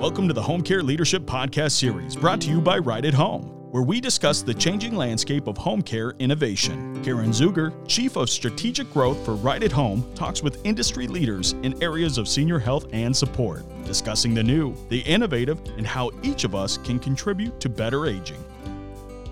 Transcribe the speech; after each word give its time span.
Welcome 0.00 0.26
to 0.28 0.34
the 0.34 0.42
Home 0.42 0.60
Care 0.60 0.82
Leadership 0.82 1.22
Podcast 1.22 1.70
Series, 1.70 2.16
brought 2.16 2.40
to 2.42 2.50
you 2.50 2.60
by 2.60 2.78
Right 2.78 3.04
at 3.04 3.14
Home, 3.14 3.44
where 3.70 3.84
we 3.84 4.00
discuss 4.00 4.42
the 4.42 4.52
changing 4.52 4.96
landscape 4.96 5.46
of 5.46 5.56
home 5.56 5.80
care 5.80 6.10
innovation. 6.18 7.02
Karen 7.02 7.30
Zuger, 7.30 7.72
Chief 7.86 8.16
of 8.16 8.28
Strategic 8.28 8.92
Growth 8.92 9.24
for 9.24 9.34
Right 9.34 9.62
at 9.62 9.72
Home, 9.72 10.04
talks 10.14 10.42
with 10.42 10.60
industry 10.66 11.06
leaders 11.06 11.52
in 11.62 11.80
areas 11.82 12.18
of 12.18 12.28
senior 12.28 12.58
health 12.58 12.86
and 12.92 13.16
support, 13.16 13.62
discussing 13.84 14.34
the 14.34 14.42
new, 14.42 14.74
the 14.88 14.98
innovative, 15.00 15.60
and 15.78 15.86
how 15.86 16.10
each 16.22 16.44
of 16.44 16.54
us 16.54 16.76
can 16.78 16.98
contribute 16.98 17.58
to 17.60 17.68
better 17.68 18.06
aging. 18.06 18.44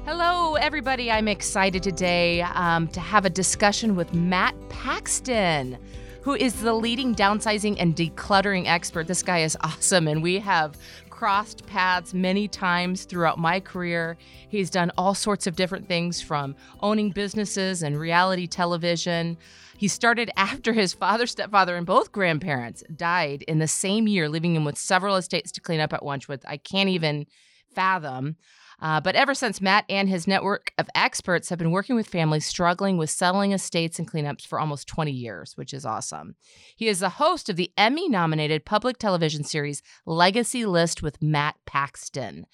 Hello, 0.07 0.55
everybody. 0.55 1.11
I'm 1.11 1.29
excited 1.29 1.83
today 1.83 2.43
um, 2.43 2.89
to 2.89 3.01
have 3.01 3.25
a 3.25 3.31
discussion 3.31 3.95
with 3.95 4.15
Matt 4.15 4.55
Paxton 4.69 5.77
who 6.23 6.35
is 6.35 6.61
the 6.61 6.73
leading 6.73 7.15
downsizing 7.15 7.77
and 7.79 7.97
decluttering 7.97 8.67
expert. 8.67 9.07
This 9.07 9.23
guy 9.23 9.41
is 9.41 9.57
awesome, 9.61 10.07
and 10.07 10.23
we 10.23 10.39
have 10.39 10.77
crossed 11.11 11.67
paths 11.67 12.15
many 12.15 12.49
times 12.49 13.05
throughout 13.05 13.39
my 13.39 13.61
career. 13.61 14.17
He's 14.49 14.71
done 14.71 14.93
all 14.97 15.15
sorts 15.15 15.47
of 15.47 15.57
different 15.57 15.89
things 15.89 16.23
from 16.23 16.55
owning 16.81 17.11
businesses 17.11 17.83
and 17.83 17.99
reality 17.99 18.47
television. 18.47 19.37
He 19.77 19.89
started 19.89 20.31
after 20.37 20.73
his 20.73 20.93
father, 20.93 21.27
stepfather, 21.27 21.77
and 21.77 21.87
both 21.87 22.13
grandparents 22.13 22.85
died 22.95 23.43
in 23.43 23.59
the 23.59 23.69
same 23.69 24.07
year, 24.07 24.29
leaving 24.29 24.55
him 24.55 24.65
with 24.65 24.79
several 24.79 25.17
estates 25.17 25.51
to 25.53 25.61
clean 25.61 25.81
up 25.81 25.93
at 25.93 26.05
once 26.05 26.29
with 26.29 26.45
I 26.47 26.57
can't 26.57 26.89
even 26.89 27.27
fathom. 27.75 28.37
Uh, 28.81 29.01
but 29.01 29.15
ever 29.15 29.33
since 29.33 29.61
Matt 29.61 29.85
and 29.89 30.09
his 30.09 30.27
network 30.27 30.73
of 30.77 30.89
experts 30.97 31.49
have 31.49 31.59
been 31.59 31.71
working 31.71 31.95
with 31.95 32.09
families 32.09 32.45
struggling 32.45 32.97
with 32.99 33.11
settling 33.11 33.53
estates 33.53 34.01
and 34.01 34.11
cleanups 34.11 34.45
for 34.45 34.59
almost 34.59 34.89
20 34.89 35.13
years, 35.13 35.57
which 35.57 35.73
is 35.73 35.87
awesome. 35.87 36.35
He 36.77 36.89
is 36.89 36.99
the 36.99 37.09
host 37.09 37.49
of 37.49 37.55
the 37.55 37.71
Emmy 37.79 38.09
nominated 38.09 38.65
public 38.65 38.99
television 38.99 39.45
series 39.45 39.83
Legacy 40.05 40.67
List 40.67 41.01
with 41.01 41.23
Matt 41.23 41.55
Paxton. 41.65 42.47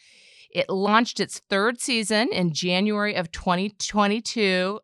It 0.50 0.68
launched 0.68 1.18
its 1.18 1.40
third 1.48 1.80
season 1.80 2.28
in 2.30 2.52
January 2.52 3.14
of 3.14 3.32
2022 3.32 4.80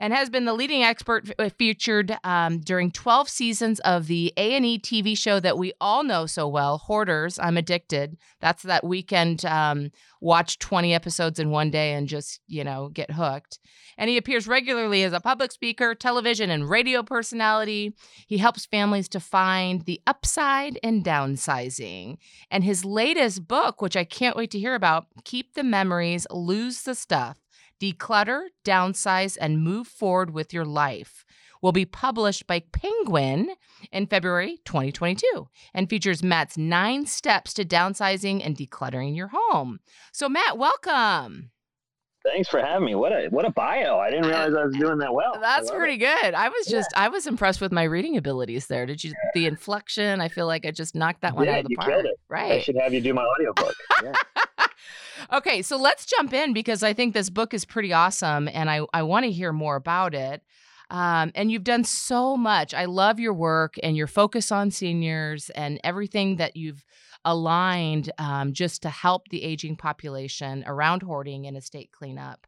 and 0.00 0.12
has 0.12 0.30
been 0.30 0.44
the 0.44 0.54
leading 0.54 0.82
expert 0.82 1.30
uh, 1.38 1.48
featured 1.50 2.16
um, 2.24 2.60
during 2.60 2.90
12 2.90 3.28
seasons 3.28 3.80
of 3.80 4.06
the 4.06 4.32
a&e 4.36 4.78
tv 4.78 5.16
show 5.16 5.40
that 5.40 5.58
we 5.58 5.72
all 5.80 6.02
know 6.02 6.26
so 6.26 6.46
well 6.48 6.78
hoarders 6.78 7.38
i'm 7.38 7.56
addicted. 7.56 8.16
That's 8.40 8.62
that 8.62 8.84
weekend 8.84 9.44
um, 9.44 9.90
watch 10.20 10.58
20 10.58 10.94
episodes 10.94 11.38
in 11.38 11.50
one 11.50 11.70
day 11.70 11.92
and 11.92 12.08
just 12.08 12.40
you 12.46 12.64
know 12.64 12.88
get 12.88 13.10
hooked. 13.10 13.58
And 13.96 14.08
he 14.08 14.16
appears 14.16 14.46
regularly 14.46 15.02
as 15.02 15.12
a 15.12 15.20
public 15.20 15.52
speaker 15.52 15.94
television 15.94 16.50
and 16.50 16.68
radio 16.68 17.02
personality. 17.02 17.94
He 18.26 18.38
helps 18.38 18.64
families 18.64 19.08
to 19.10 19.20
find 19.20 19.84
the 19.84 20.00
upside 20.06 20.76
in 20.82 21.02
downsizing. 21.02 22.18
And 22.50 22.64
his 22.64 22.84
latest 22.84 23.46
book 23.46 23.82
which 23.82 23.96
i 23.96 24.04
can't 24.04 24.36
wait 24.36 24.50
to 24.52 24.58
hear 24.58 24.74
about 24.74 25.06
keep 25.24 25.54
the 25.54 25.64
memories 25.64 26.26
lose 26.30 26.82
the 26.82 26.94
stuff 26.94 27.38
Declutter, 27.80 28.48
Downsize, 28.64 29.36
and 29.40 29.62
Move 29.62 29.86
Forward 29.86 30.30
with 30.30 30.52
Your 30.52 30.64
Life 30.64 31.24
will 31.62 31.72
be 31.72 31.84
published 31.84 32.46
by 32.46 32.60
Penguin 32.72 33.50
in 33.92 34.06
February 34.06 34.58
2022 34.64 35.48
and 35.74 35.90
features 35.90 36.22
Matt's 36.22 36.56
nine 36.56 37.06
steps 37.06 37.52
to 37.54 37.64
downsizing 37.64 38.44
and 38.44 38.56
decluttering 38.56 39.16
your 39.16 39.30
home. 39.32 39.80
So, 40.12 40.28
Matt, 40.28 40.58
welcome. 40.58 41.50
Thanks 42.24 42.48
for 42.48 42.60
having 42.60 42.84
me. 42.84 42.94
What 42.94 43.12
a 43.12 43.28
what 43.30 43.46
a 43.46 43.50
bio! 43.50 43.98
I 43.98 44.10
didn't 44.10 44.26
realize 44.26 44.52
I 44.52 44.64
was 44.64 44.76
doing 44.76 44.98
that 44.98 45.14
well. 45.14 45.38
That's 45.40 45.70
pretty 45.70 45.94
it. 45.94 45.98
good. 45.98 46.34
I 46.34 46.48
was 46.48 46.66
just 46.66 46.90
yeah. 46.94 47.04
I 47.04 47.08
was 47.08 47.26
impressed 47.26 47.60
with 47.60 47.72
my 47.72 47.84
reading 47.84 48.16
abilities 48.16 48.66
there. 48.66 48.84
Did 48.86 49.02
you 49.02 49.14
the 49.34 49.46
inflection? 49.46 50.20
I 50.20 50.28
feel 50.28 50.46
like 50.46 50.66
I 50.66 50.72
just 50.72 50.94
knocked 50.94 51.22
that 51.22 51.36
one 51.36 51.46
yeah, 51.46 51.52
out 51.52 51.58
of 51.60 51.64
the 51.66 51.70
you 51.70 51.76
park. 51.78 52.06
Right. 52.28 52.52
I 52.52 52.60
should 52.60 52.76
have 52.76 52.92
you 52.92 53.00
do 53.00 53.14
my 53.14 53.24
audiobook. 53.24 53.74
Yeah. 54.04 54.12
Okay, 55.32 55.62
so 55.62 55.76
let's 55.76 56.06
jump 56.06 56.32
in 56.32 56.52
because 56.52 56.82
I 56.82 56.92
think 56.92 57.14
this 57.14 57.30
book 57.30 57.54
is 57.54 57.64
pretty 57.64 57.92
awesome 57.92 58.48
and 58.48 58.70
I, 58.70 58.80
I 58.92 59.02
want 59.02 59.24
to 59.24 59.30
hear 59.30 59.52
more 59.52 59.76
about 59.76 60.14
it. 60.14 60.42
Um, 60.90 61.32
and 61.34 61.52
you've 61.52 61.64
done 61.64 61.84
so 61.84 62.36
much. 62.36 62.72
I 62.72 62.86
love 62.86 63.20
your 63.20 63.34
work 63.34 63.74
and 63.82 63.96
your 63.96 64.06
focus 64.06 64.50
on 64.50 64.70
seniors 64.70 65.50
and 65.50 65.78
everything 65.84 66.36
that 66.36 66.56
you've 66.56 66.84
aligned 67.24 68.10
um, 68.18 68.52
just 68.52 68.82
to 68.82 68.88
help 68.88 69.28
the 69.28 69.42
aging 69.42 69.76
population 69.76 70.64
around 70.66 71.02
hoarding 71.02 71.46
and 71.46 71.56
estate 71.56 71.90
cleanup. 71.92 72.46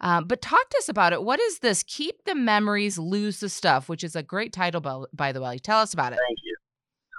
Um, 0.00 0.24
but 0.24 0.42
talk 0.42 0.68
to 0.70 0.78
us 0.78 0.88
about 0.88 1.12
it. 1.12 1.22
What 1.22 1.40
is 1.40 1.58
this? 1.60 1.82
Keep 1.82 2.24
the 2.24 2.34
memories, 2.34 2.98
lose 2.98 3.40
the 3.40 3.48
stuff, 3.48 3.88
which 3.88 4.02
is 4.02 4.16
a 4.16 4.22
great 4.22 4.52
title, 4.52 5.06
by 5.12 5.32
the 5.32 5.40
way. 5.40 5.58
Tell 5.58 5.78
us 5.78 5.94
about 5.94 6.12
it. 6.12 6.18
Thank 6.26 6.38
you. 6.42 6.56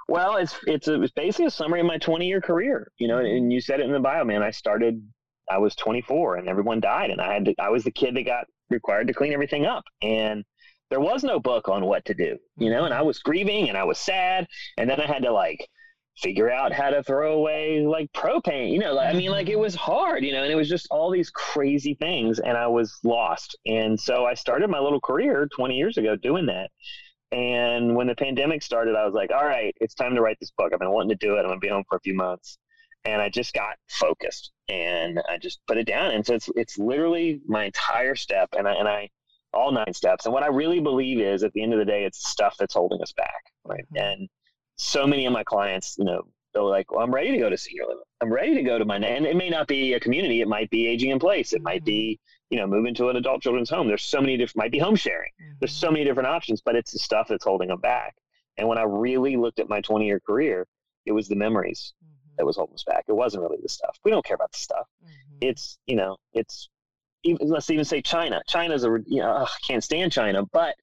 Well, 0.08 0.38
it's 0.38 0.56
it's, 0.68 0.88
a, 0.88 1.02
it's 1.02 1.14
basically 1.14 1.46
a 1.46 1.52
summary 1.52 1.80
of 1.80 1.86
my 1.86 1.98
20 1.98 2.28
year 2.28 2.42
career. 2.42 2.92
You 2.98 3.08
know, 3.08 3.18
mm-hmm. 3.18 3.38
and 3.38 3.54
you 3.54 3.62
said 3.62 3.80
it 3.80 3.86
in 3.86 3.92
the 3.92 4.00
bio, 4.00 4.24
man. 4.24 4.44
I 4.44 4.52
started, 4.52 5.02
I 5.50 5.58
was 5.58 5.76
24, 5.76 6.38
and 6.38 6.48
everyone 6.48 6.80
died, 6.80 7.10
and 7.10 7.22
I 7.22 7.34
had 7.34 7.46
to, 7.46 7.56
I 7.60 7.70
was 7.70 7.84
the 7.84 7.92
kid 7.92 8.16
that 8.16 8.26
got 8.26 8.46
required 8.70 9.08
to 9.08 9.14
clean 9.14 9.34
everything 9.34 9.66
up, 9.66 9.84
and 10.02 10.44
there 10.90 11.00
was 11.00 11.24
no 11.24 11.40
book 11.40 11.68
on 11.70 11.86
what 11.86 12.06
to 12.06 12.14
do. 12.14 12.38
You 12.58 12.70
know, 12.70 12.86
and 12.86 12.94
I 12.94 13.02
was 13.02 13.20
grieving, 13.20 13.70
and 13.70 13.78
I 13.78 13.84
was 13.84 13.98
sad, 13.98 14.48
and 14.78 14.90
then 14.90 15.02
I 15.02 15.06
had 15.06 15.24
to 15.24 15.32
like 15.32 15.68
figure 16.18 16.50
out 16.50 16.72
how 16.72 16.90
to 16.90 17.04
throw 17.04 17.34
away 17.34 17.82
like 17.86 18.10
propane 18.14 18.72
you 18.72 18.80
know 18.80 18.94
like, 18.94 19.14
i 19.14 19.18
mean 19.18 19.32
like 19.32 19.50
it 19.50 19.54
mm-hmm. 19.54 19.62
was 19.62 19.76
hard 19.76 20.24
you 20.24 20.32
know 20.32 20.44
and 20.44 20.52
it 20.52 20.56
was 20.56 20.70
just 20.70 20.88
all 20.90 21.12
these 21.12 21.30
crazy 21.30 21.94
things 21.96 22.40
and 22.40 22.58
i 22.58 22.66
was 22.66 23.00
lost 23.04 23.58
and 23.66 24.00
so 24.00 24.26
i 24.26 24.34
started 24.34 24.70
my 24.70 24.80
little 24.80 25.02
career 25.02 25.48
20 25.54 25.76
years 25.76 25.98
ago 25.98 26.16
doing 26.16 26.46
that 26.46 26.70
and 27.36 27.94
when 27.98 28.08
the 28.08 28.16
pandemic 28.16 28.64
started, 28.64 28.96
I 28.96 29.06
was 29.06 29.14
like, 29.14 29.30
all 29.30 29.44
right, 29.44 29.76
it's 29.82 29.94
time 29.94 30.16
to 30.16 30.22
write 30.22 30.38
this 30.40 30.52
book. 30.58 30.72
I've 30.72 30.80
been 30.80 30.92
wanting 30.92 31.10
to 31.10 31.28
do 31.28 31.36
it. 31.36 31.40
I'm 31.40 31.48
going 31.48 31.60
to 31.60 31.66
be 31.66 31.68
home 31.68 31.84
for 31.90 31.98
a 31.98 32.00
few 32.00 32.16
months. 32.16 32.58
And 33.04 33.22
I 33.22 33.28
just 33.28 33.54
got 33.54 33.76
focused 33.90 34.54
and 34.70 35.22
I 35.30 35.38
just 35.38 35.60
put 35.68 35.78
it 35.78 35.86
down. 35.86 36.12
And 36.12 36.26
so 36.26 36.34
it's, 36.34 36.50
it's 36.56 36.78
literally 36.78 37.42
my 37.46 37.66
entire 37.66 38.16
step 38.16 38.50
and 38.58 38.66
I, 38.70 38.74
and 38.76 38.88
I, 38.88 39.10
all 39.54 39.74
nine 39.74 39.94
steps. 39.94 40.26
And 40.26 40.34
what 40.34 40.44
I 40.44 40.48
really 40.48 40.80
believe 40.80 41.20
is 41.20 41.44
at 41.44 41.52
the 41.52 41.62
end 41.62 41.74
of 41.74 41.80
the 41.80 41.86
day, 41.86 42.06
it's 42.06 42.30
stuff 42.30 42.56
that's 42.58 42.74
holding 42.74 43.02
us 43.02 43.12
back. 43.12 43.44
Right. 43.66 43.84
Mm-hmm. 43.94 43.98
And 43.98 44.30
so 44.78 45.06
many 45.06 45.26
of 45.26 45.34
my 45.34 45.44
clients, 45.44 45.98
you 46.00 46.06
know, 46.06 46.22
they're 46.54 46.64
like, 46.64 46.90
well, 46.90 47.04
I'm 47.04 47.14
ready 47.14 47.32
to 47.32 47.38
go 47.38 47.50
to 47.50 47.58
senior 47.58 47.84
living. 47.84 48.04
I'm 48.22 48.32
ready 48.32 48.56
to 48.56 48.64
go 48.64 48.80
to 48.80 48.86
my, 48.86 48.96
and 48.96 49.26
it 49.26 49.36
may 49.36 49.50
not 49.50 49.68
be 49.68 49.94
a 49.94 50.00
community. 50.00 50.40
It 50.40 50.48
might 50.48 50.70
be 50.70 50.88
aging 50.88 51.12
in 51.12 51.20
place. 51.20 51.52
It 51.52 51.62
might 51.62 51.84
be, 51.84 52.18
you 52.50 52.58
know, 52.60 52.68
move 52.68 52.86
into 52.86 53.10
an 53.10 53.16
adult 53.16 53.42
children's 53.42 53.70
home. 53.70 53.88
There's 53.88 54.04
so 54.04 54.22
many 54.22 54.38
different, 54.38 54.58
might 54.58 54.72
be 54.72 54.80
home 54.80 54.96
sharing. 54.96 55.32
Mm-hmm. 55.42 55.54
There's 55.60 55.76
so 55.76 55.92
many 55.92 56.04
different 56.04 56.28
options, 56.28 56.62
but 56.62 56.76
it's 56.76 56.92
the 56.92 57.00
stuff 57.00 57.28
that's 57.28 57.44
holding 57.44 57.70
them 57.70 57.80
back. 57.80 58.16
And 58.58 58.68
when 58.68 58.78
I 58.78 58.84
really 58.84 59.36
looked 59.36 59.60
at 59.60 59.70
my 59.70 59.82
20 59.82 60.06
year 60.06 60.20
career, 60.20 60.68
it 61.06 61.12
was 61.12 61.28
the 61.28 61.36
memories 61.36 61.94
mm-hmm. 62.04 62.36
that 62.38 62.46
was 62.46 62.58
holding 62.58 62.76
us 62.76 62.84
back. 62.84 63.06
It 63.08 63.14
wasn't 63.14 63.44
really 63.44 63.58
the 63.62 63.70
stuff. 63.70 63.98
We 64.04 64.12
don't 64.12 64.26
care 64.26 64.36
about 64.36 64.52
the 64.52 64.60
stuff. 64.60 64.88
Mm-hmm. 65.04 65.38
It's, 65.42 65.78
you 65.88 65.96
know, 65.96 66.18
it's, 66.34 66.70
even, 67.24 67.50
let's 67.50 67.70
even 67.72 67.86
say 67.86 68.02
China. 68.02 68.42
China's 68.48 68.84
a, 68.84 69.00
you 69.08 69.22
know, 69.22 69.32
ugh, 69.32 69.50
I 69.50 69.68
can't 69.68 69.84
stand 69.84 70.12
China, 70.12 70.44
but 70.54 70.76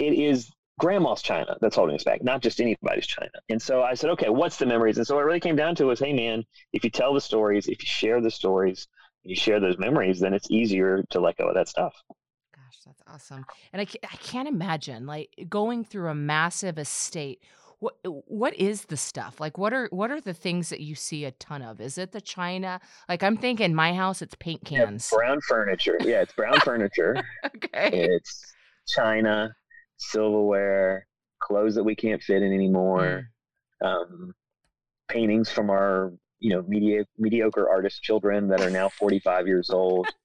it 0.00 0.12
is 0.14 0.50
grandma's 0.78 1.22
China 1.22 1.56
that's 1.60 1.76
holding 1.76 1.94
us 1.94 2.02
back, 2.02 2.24
not 2.24 2.42
just 2.42 2.60
anybody's 2.60 3.06
China. 3.06 3.30
And 3.48 3.62
so 3.62 3.82
I 3.82 3.94
said, 3.94 4.10
okay, 4.10 4.28
what's 4.28 4.56
the 4.56 4.66
memories? 4.66 4.98
And 4.98 5.06
so 5.06 5.14
what 5.14 5.22
it 5.22 5.26
really 5.26 5.40
came 5.40 5.54
down 5.54 5.76
to 5.76 5.84
was, 5.84 6.00
hey 6.00 6.12
man, 6.12 6.44
if 6.72 6.82
you 6.82 6.90
tell 6.90 7.14
the 7.14 7.20
stories, 7.20 7.68
if 7.68 7.80
you 7.82 7.86
share 7.86 8.20
the 8.20 8.30
stories, 8.30 8.88
you 9.24 9.36
share 9.36 9.60
those 9.60 9.78
memories, 9.78 10.20
then 10.20 10.34
it's 10.34 10.50
easier 10.50 11.04
to 11.10 11.20
let 11.20 11.36
go 11.36 11.48
of 11.48 11.54
that 11.54 11.68
stuff. 11.68 11.94
Gosh, 12.54 12.78
that's 12.84 13.02
awesome. 13.06 13.44
And 13.72 13.80
I, 13.80 13.86
I 14.04 14.16
can't 14.16 14.48
imagine 14.48 15.06
like 15.06 15.46
going 15.48 15.84
through 15.84 16.08
a 16.08 16.14
massive 16.14 16.78
estate. 16.78 17.42
What 17.78 17.96
what 18.04 18.54
is 18.54 18.84
the 18.84 18.96
stuff? 18.96 19.40
Like 19.40 19.58
what 19.58 19.72
are 19.72 19.88
what 19.90 20.12
are 20.12 20.20
the 20.20 20.34
things 20.34 20.68
that 20.68 20.80
you 20.80 20.94
see 20.94 21.24
a 21.24 21.32
ton 21.32 21.62
of? 21.62 21.80
Is 21.80 21.98
it 21.98 22.12
the 22.12 22.20
china? 22.20 22.80
Like 23.08 23.24
I'm 23.24 23.36
thinking 23.36 23.74
my 23.74 23.92
house 23.92 24.22
it's 24.22 24.36
paint 24.36 24.64
cans. 24.64 25.10
Yeah, 25.10 25.18
brown 25.18 25.40
furniture. 25.40 25.96
Yeah, 26.00 26.22
it's 26.22 26.32
brown 26.32 26.60
furniture. 26.60 27.16
okay. 27.46 27.90
It's 27.92 28.54
china, 28.86 29.52
silverware, 29.96 31.06
clothes 31.40 31.74
that 31.74 31.84
we 31.84 31.94
can't 31.94 32.22
fit 32.22 32.42
in 32.42 32.52
anymore, 32.52 33.28
mm. 33.82 33.86
um, 33.86 34.32
paintings 35.08 35.50
from 35.50 35.70
our 35.70 36.12
you 36.42 36.50
know 36.50 36.62
media, 36.66 37.04
mediocre 37.18 37.68
artist 37.68 38.02
children 38.02 38.48
that 38.48 38.60
are 38.60 38.70
now 38.70 38.88
45 38.88 39.46
years 39.46 39.70
old. 39.70 40.08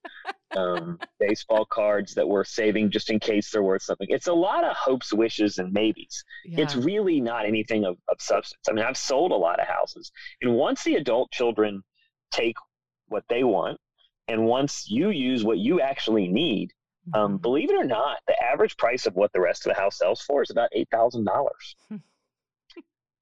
Um, 0.56 0.98
baseball 1.20 1.66
cards 1.66 2.14
that 2.14 2.26
we're 2.26 2.42
saving 2.42 2.90
just 2.90 3.10
in 3.10 3.20
case 3.20 3.50
they're 3.50 3.62
worth 3.62 3.82
something. 3.82 4.06
It's 4.08 4.28
a 4.28 4.32
lot 4.32 4.64
of 4.64 4.74
hopes 4.74 5.12
wishes 5.12 5.58
and 5.58 5.70
maybes. 5.74 6.24
Yeah. 6.46 6.62
it's 6.62 6.74
really 6.74 7.20
not 7.20 7.44
anything 7.44 7.84
of, 7.84 7.98
of 8.08 8.16
substance. 8.18 8.62
I 8.66 8.72
mean 8.72 8.82
i've 8.82 8.96
sold 8.96 9.30
a 9.30 9.36
lot 9.36 9.60
of 9.60 9.68
houses. 9.68 10.10
And 10.40 10.54
once 10.54 10.82
the 10.84 10.94
adult 10.94 11.30
children 11.32 11.82
take 12.30 12.56
what 13.08 13.24
they 13.28 13.44
want 13.44 13.78
and 14.26 14.46
once 14.46 14.90
you 14.90 15.10
use 15.10 15.44
what 15.44 15.58
you 15.58 15.82
actually 15.82 16.28
need 16.28 16.72
um, 17.14 17.32
mm-hmm. 17.32 17.36
believe 17.42 17.70
it 17.70 17.76
or 17.76 17.84
not 17.84 18.18
the 18.26 18.42
average 18.42 18.76
price 18.78 19.06
of 19.06 19.14
what 19.16 19.32
the 19.34 19.40
rest 19.40 19.66
of 19.66 19.74
the 19.74 19.80
house 19.80 19.98
sells 19.98 20.22
for 20.22 20.42
is 20.42 20.50
about 20.50 20.70
$8000 20.74 21.18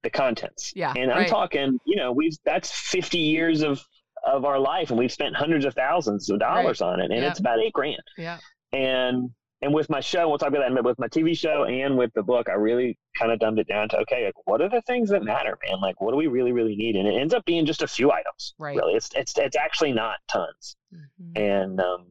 the 0.07 0.11
contents. 0.11 0.73
Yeah. 0.77 0.93
And 0.97 1.11
I'm 1.11 1.27
talking, 1.27 1.81
you 1.85 1.97
know, 1.97 2.13
we've 2.13 2.37
that's 2.45 2.71
50 2.71 3.19
years 3.19 3.63
of 3.63 3.83
of 4.25 4.45
our 4.45 4.59
life 4.59 4.91
and 4.91 4.99
we've 4.99 5.13
spent 5.13 5.37
hundreds 5.37 5.65
of 5.65 5.75
thousands 5.75 6.31
of 6.31 6.41
dollars 6.41 6.81
right. 6.81 6.89
on 6.89 7.01
it 7.01 7.11
and 7.11 7.25
it's 7.25 7.41
about 7.41 7.61
8 7.61 7.73
grand. 7.73 8.03
Yeah. 8.17 8.39
And 8.73 9.31
and 9.63 9.73
with 9.73 9.89
my 9.89 10.01
show, 10.01 10.29
we'll 10.29 10.39
talk 10.39 10.51
about 10.51 10.61
that. 10.69 10.75
But 10.75 10.85
with 10.85 10.99
my 10.99 11.09
TV 11.09 11.37
show 11.37 11.65
and 11.65 11.97
with 11.97 12.13
the 12.15 12.23
book, 12.23 12.49
I 12.49 12.53
really 12.53 12.99
kind 13.19 13.33
of 13.33 13.39
dumbed 13.39 13.59
it 13.59 13.67
down 13.67 13.89
to 13.89 13.99
okay, 14.01 14.27
like, 14.27 14.47
what 14.47 14.61
are 14.61 14.69
the 14.69 14.83
things 14.83 15.09
that 15.11 15.25
matter, 15.25 15.59
man? 15.67 15.81
Like, 15.81 15.99
what 16.01 16.11
do 16.11 16.17
we 16.19 16.27
really, 16.27 16.53
really 16.53 16.77
need? 16.77 16.95
And 16.95 17.09
it 17.09 17.19
ends 17.19 17.33
up 17.33 17.45
being 17.47 17.65
just 17.65 17.83
a 17.83 17.89
few 17.89 18.13
items. 18.13 18.55
Right. 18.59 18.77
Really, 18.77 18.93
it's 18.93 19.09
it's 19.15 19.37
it's 19.39 19.57
actually 19.57 19.93
not 19.93 20.19
tons. 20.29 20.77
Mhm. 20.95 21.41
And 21.41 21.81
um, 21.81 22.07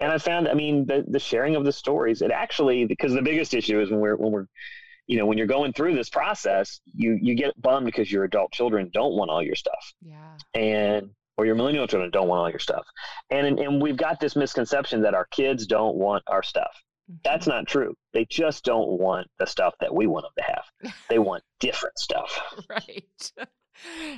and 0.00 0.10
I 0.10 0.18
found, 0.18 0.48
I 0.48 0.54
mean, 0.54 0.86
the 0.86 1.04
the 1.06 1.20
sharing 1.20 1.54
of 1.54 1.64
the 1.64 1.72
stories. 1.72 2.20
It 2.20 2.32
actually 2.32 2.84
because 2.84 3.12
the 3.12 3.22
biggest 3.22 3.54
issue 3.54 3.80
is 3.80 3.88
when 3.90 4.00
we're 4.00 4.16
when 4.16 4.32
we're 4.32 4.46
you 5.10 5.16
know 5.18 5.26
when 5.26 5.36
you're 5.38 5.46
going 5.58 5.72
through 5.72 5.94
this 5.94 6.08
process, 6.08 6.80
you 7.02 7.18
you 7.20 7.34
get 7.34 7.60
bummed 7.60 7.84
because 7.86 8.10
your 8.12 8.24
adult 8.24 8.52
children 8.52 8.90
don't 8.92 9.14
want 9.18 9.30
all 9.30 9.42
your 9.42 9.56
stuff 9.56 9.84
Yeah. 10.00 10.36
and 10.54 11.10
or 11.36 11.46
your 11.46 11.54
millennial 11.56 11.86
children 11.86 12.10
don't 12.10 12.28
want 12.28 12.40
all 12.40 12.50
your 12.50 12.58
stuff 12.60 12.84
and 13.30 13.58
and 13.58 13.82
we've 13.82 13.96
got 13.96 14.20
this 14.20 14.36
misconception 14.36 15.02
that 15.02 15.14
our 15.14 15.26
kids 15.32 15.66
don't 15.66 15.96
want 15.96 16.22
our 16.28 16.42
stuff 16.42 16.74
that's 17.24 17.46
Mhm. 17.46 17.54
not 17.54 17.66
true 17.66 17.92
they 18.12 18.24
just 18.30 18.62
don't 18.64 18.90
want 19.04 19.26
the 19.40 19.46
stuff 19.46 19.74
that 19.80 19.92
we 19.94 20.06
want 20.06 20.24
them 20.26 20.32
to 20.38 20.44
have 20.52 20.94
they 21.08 21.18
want 21.18 21.42
different 21.58 21.98
stuff 21.98 22.30
right. 22.68 23.32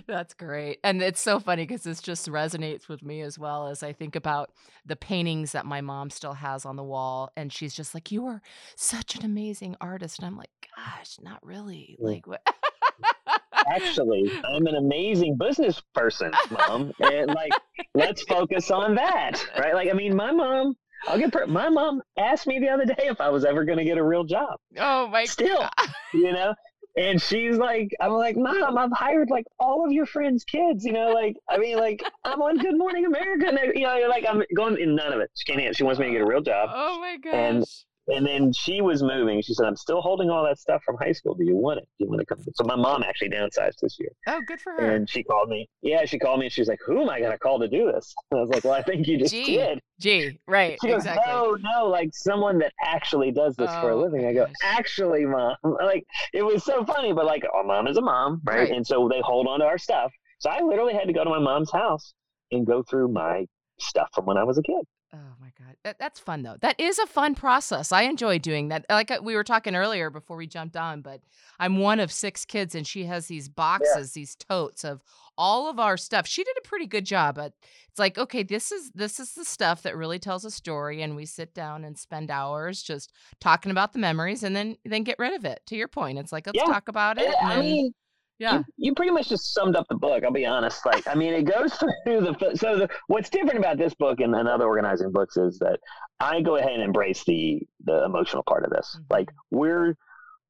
That's 0.07 0.35
great. 0.35 0.79
And 0.85 1.03
it's 1.03 1.21
so 1.21 1.39
funny 1.39 1.65
because 1.65 1.83
this 1.83 2.01
just 2.01 2.29
resonates 2.29 2.89
with 2.89 3.03
me 3.03 3.21
as 3.21 3.39
well 3.39 3.69
as 3.69 3.83
I 3.83 3.93
think 3.93 4.17
about 4.17 4.51
the 4.85 4.97
paintings 4.97 5.53
that 5.53 5.67
my 5.67 5.81
mom 5.81 6.11
still 6.11 6.35
has 6.35 6.65
on 6.65 6.77
the 6.77 6.85
wall. 6.85 7.31
And 7.37 7.53
she's 7.53 7.75
just 7.75 7.95
like, 7.95 8.11
You 8.11 8.27
are 8.27 8.43
such 8.77 9.15
an 9.17 9.25
amazing 9.25 9.77
artist. 9.81 10.19
And 10.19 10.27
I'm 10.27 10.37
like, 10.37 10.51
Gosh, 10.77 11.17
not 11.23 11.45
really. 11.45 11.97
Mm. 12.01 12.05
Like, 12.07 12.27
what? 12.27 12.43
actually 13.71 14.31
i'm 14.45 14.67
an 14.67 14.75
amazing 14.75 15.37
business 15.39 15.81
person 15.95 16.31
mom 16.51 16.93
and 17.01 17.29
like 17.29 17.53
let's 17.95 18.23
focus 18.23 18.71
on 18.71 18.95
that 18.95 19.45
right 19.59 19.75
like 19.75 19.89
i 19.89 19.93
mean 19.93 20.15
my 20.15 20.33
mom 20.33 20.75
i'll 21.07 21.19
get 21.19 21.33
per- 21.33 21.47
my 21.47 21.69
mom 21.69 22.03
asked 22.19 22.47
me 22.47 22.59
the 22.59 22.69
other 22.69 22.85
day 22.85 22.95
if 23.05 23.21
i 23.21 23.29
was 23.29 23.45
ever 23.45 23.65
going 23.65 23.79
to 23.79 23.85
get 23.85 23.99
a 23.99 24.03
real 24.03 24.25
job 24.25 24.57
oh 24.79 25.07
my 25.09 25.25
Still. 25.25 25.61
God. 25.61 25.89
you 26.13 26.33
know 26.33 26.55
and 26.97 27.21
she's 27.23 27.57
like 27.57 27.91
i'm 28.01 28.13
like 28.13 28.37
mom 28.37 28.77
i've 28.77 28.93
hired 28.93 29.31
like 29.31 29.47
all 29.59 29.85
of 29.87 29.93
your 29.93 30.05
friends 30.07 30.45
kids 30.45 30.85
you 30.85 30.93
know 30.93 31.09
like 31.11 31.37
i 31.49 31.57
mean 31.57 31.79
like 31.79 32.03
i'm 32.25 32.43
on 32.43 32.59
good 32.59 32.77
morning 32.77 33.07
america 33.07 33.47
and 33.49 33.59
you 33.75 33.87
know 33.87 34.07
like 34.09 34.25
i'm 34.29 34.43
going 34.55 34.79
in 34.79 34.95
none 34.95 35.13
of 35.13 35.21
it 35.21 35.31
she 35.35 35.51
can't 35.51 35.75
she 35.75 35.85
wants 35.85 35.99
me 35.99 36.07
to 36.07 36.13
get 36.13 36.21
a 36.21 36.27
real 36.27 36.43
job 36.43 36.69
Oh 36.73 37.01
my 37.01 37.17
gosh. 37.17 37.35
And- 37.35 37.65
and 38.09 38.27
then 38.27 38.53
she 38.53 38.81
was 38.81 39.03
moving 39.03 39.41
she 39.43 39.55
said 39.55 39.65
i'm 39.67 39.77
still 39.77 40.01
holding 40.01 40.29
all 40.29 40.45
that 40.45 40.59
stuff 40.59 40.83
from 40.85 40.97
high 40.97 41.13
school 41.13 41.35
do 41.35 41.45
you 41.45 41.55
want 41.55 41.79
it 41.79 41.85
do 41.99 42.05
you 42.05 42.11
want 42.11 42.21
to 42.21 42.27
come 42.27 42.39
so 42.55 42.65
my 42.65 42.75
mom 42.75 43.03
actually 43.03 43.29
downsized 43.29 43.77
this 43.81 43.97
year 44.01 44.11
oh, 44.27 44.41
good 44.47 44.61
for 44.61 44.73
her. 44.73 44.97
and 44.97 45.09
she 45.09 45.23
called 45.23 45.49
me 45.49 45.69
yeah 45.83 46.05
she 46.05 46.19
called 46.19 46.41
me 46.41 46.47
and 46.47 46.53
she's 46.53 46.67
like 46.69 46.81
who 46.85 47.03
am 47.03 47.09
i 47.09 47.21
going 47.21 47.31
to 47.31 47.39
call 47.39 47.61
to 47.61 47.69
do 47.69 47.91
this 47.93 48.13
and 48.31 48.39
i 48.39 48.41
was 48.41 48.51
like 48.51 48.65
well 48.65 48.73
i 48.75 48.83
think 48.83 49.07
you 49.07 49.19
just 49.19 49.33
Gee, 49.33 49.57
did 49.57 49.81
Gee, 50.01 50.37
right. 50.49 50.77
she 50.83 50.89
goes, 50.89 51.03
exactly. 51.03 51.33
no, 51.33 51.57
no, 51.61 51.87
like 51.87 52.11
someone 52.13 52.59
that 52.59 52.73
actually 52.85 53.31
does 53.31 53.55
this 53.55 53.71
for 53.71 53.91
a 53.91 53.97
Oh, 53.97 54.01
living. 54.01 54.27
I 54.27 54.33
go, 54.33 54.47
gosh. 54.47 54.55
actually, 54.65 55.25
mom. 55.25 55.55
Like, 55.63 56.03
it 56.35 56.43
was 56.45 56.65
so 56.65 56.85
funny, 56.85 57.13
but 57.13 57.25
like, 57.25 57.45
our 57.55 57.63
mom 57.63 57.87
is 57.87 57.97
a 57.99 58.01
mom, 58.01 58.41
right? 58.45 58.63
Right. 58.63 58.73
And 58.73 58.85
so 58.85 59.09
they 59.09 59.21
hold 59.21 59.47
on 59.47 59.61
to 59.61 59.65
our 59.65 59.79
stuff. 59.79 60.11
So 60.41 60.51
I 60.51 60.61
literally 60.61 60.93
had 60.95 61.07
to 61.07 61.13
go 61.13 61.23
to 61.23 61.31
my 61.31 61.39
mom's 61.39 61.71
house 61.71 62.15
and 62.51 62.67
go 62.67 62.83
through 62.83 63.13
my 63.13 63.47
stuff 63.79 64.09
from 64.13 64.27
when 64.27 64.37
I 64.39 64.43
was 64.43 64.59
a 64.59 64.63
kid. 64.63 64.83
Oh 65.15 65.35
my 65.43 65.53
god, 65.59 65.77
that, 65.85 65.99
that's 65.99 66.19
fun 66.19 66.43
though. 66.43 66.57
That 66.63 66.81
is 66.81 66.99
a 66.99 67.07
fun 67.07 67.35
process. 67.35 67.93
I 67.93 68.03
enjoy 68.03 68.39
doing 68.39 68.69
that. 68.69 68.87
Like 68.89 69.11
uh, 69.11 69.21
we 69.23 69.35
were 69.35 69.45
talking 69.45 69.77
earlier 69.77 70.09
before 70.09 70.39
we 70.39 70.47
jumped 70.47 70.75
on, 70.75 71.03
but 71.03 71.21
I'm 71.61 71.77
one 71.79 72.01
of 72.01 72.11
six 72.11 72.47
kids, 72.47 72.75
and 72.75 72.87
she 72.87 73.05
has 73.05 73.27
these 73.27 73.47
boxes, 73.51 74.13
these 74.13 74.35
totes 74.35 74.85
of 74.85 75.03
all 75.37 75.69
of 75.69 75.79
our 75.79 75.99
stuff. 75.99 76.27
She 76.27 76.43
did 76.45 76.57
a 76.57 76.67
pretty 76.67 76.87
good 76.87 77.05
job, 77.05 77.35
but 77.35 77.53
it's 77.91 77.99
like, 77.99 78.17
okay, 78.17 78.43
this 78.43 78.73
is 78.73 78.91
this 78.95 79.21
is 79.21 79.35
the 79.35 79.45
stuff 79.45 79.83
that 79.83 79.97
really 79.99 80.19
tells 80.19 80.47
a 80.47 80.51
story, 80.51 81.03
and 81.03 81.15
we 81.15 81.27
sit 81.27 81.53
down 81.53 81.85
and 81.85 81.99
spend 81.99 82.31
hours 82.31 82.83
just 82.83 83.13
talking 83.39 83.71
about 83.71 83.93
the 83.93 83.99
memories, 83.99 84.43
and 84.43 84.57
then 84.57 84.79
then 84.87 85.03
get 85.05 85.19
rid 85.19 85.35
of 85.35 85.45
it. 85.45 85.61
To 85.67 85.77
your 85.77 85.89
point, 85.89 86.19
it's 86.19 86.33
like 86.33 86.47
let's 86.47 86.57
Yeah. 86.57 86.73
talk 86.73 86.89
about 86.89 87.19
it. 87.19 87.37
I 87.43 87.61
mean, 87.61 87.93
yeah, 88.39 88.59
you, 88.59 88.65
you 88.79 88.95
pretty 88.95 89.13
much 89.13 89.29
just 89.29 89.53
summed 89.55 89.77
up 89.77 89.87
the 89.89 89.95
book. 89.97 90.25
I'll 90.25 90.33
be 90.33 90.47
honest. 90.47 90.85
Like, 90.85 91.07
I 91.07 91.15
mean, 91.15 91.33
it 91.33 91.43
goes 91.45 91.75
through 92.05 92.21
the. 92.21 92.53
So 92.57 92.79
the, 92.79 92.89
what's 93.07 93.31
different 93.31 93.59
about 93.59 93.79
this 93.79 93.95
book 93.95 94.21
and, 94.21 94.35
and 94.35 94.49
other 94.49 94.67
organizing 94.67 95.13
books 95.13 95.37
is 95.37 95.59
that 95.59 95.79
I 96.21 96.41
go 96.41 96.57
ahead 96.57 96.73
and 96.73 96.83
embrace 96.83 97.25
the 97.25 97.61
the 97.85 98.05
emotional 98.05 98.43
part 98.43 98.65
of 98.65 98.71
this. 98.71 98.97
Mhm. 98.99 99.05
Like, 99.11 99.31
we're, 99.51 99.97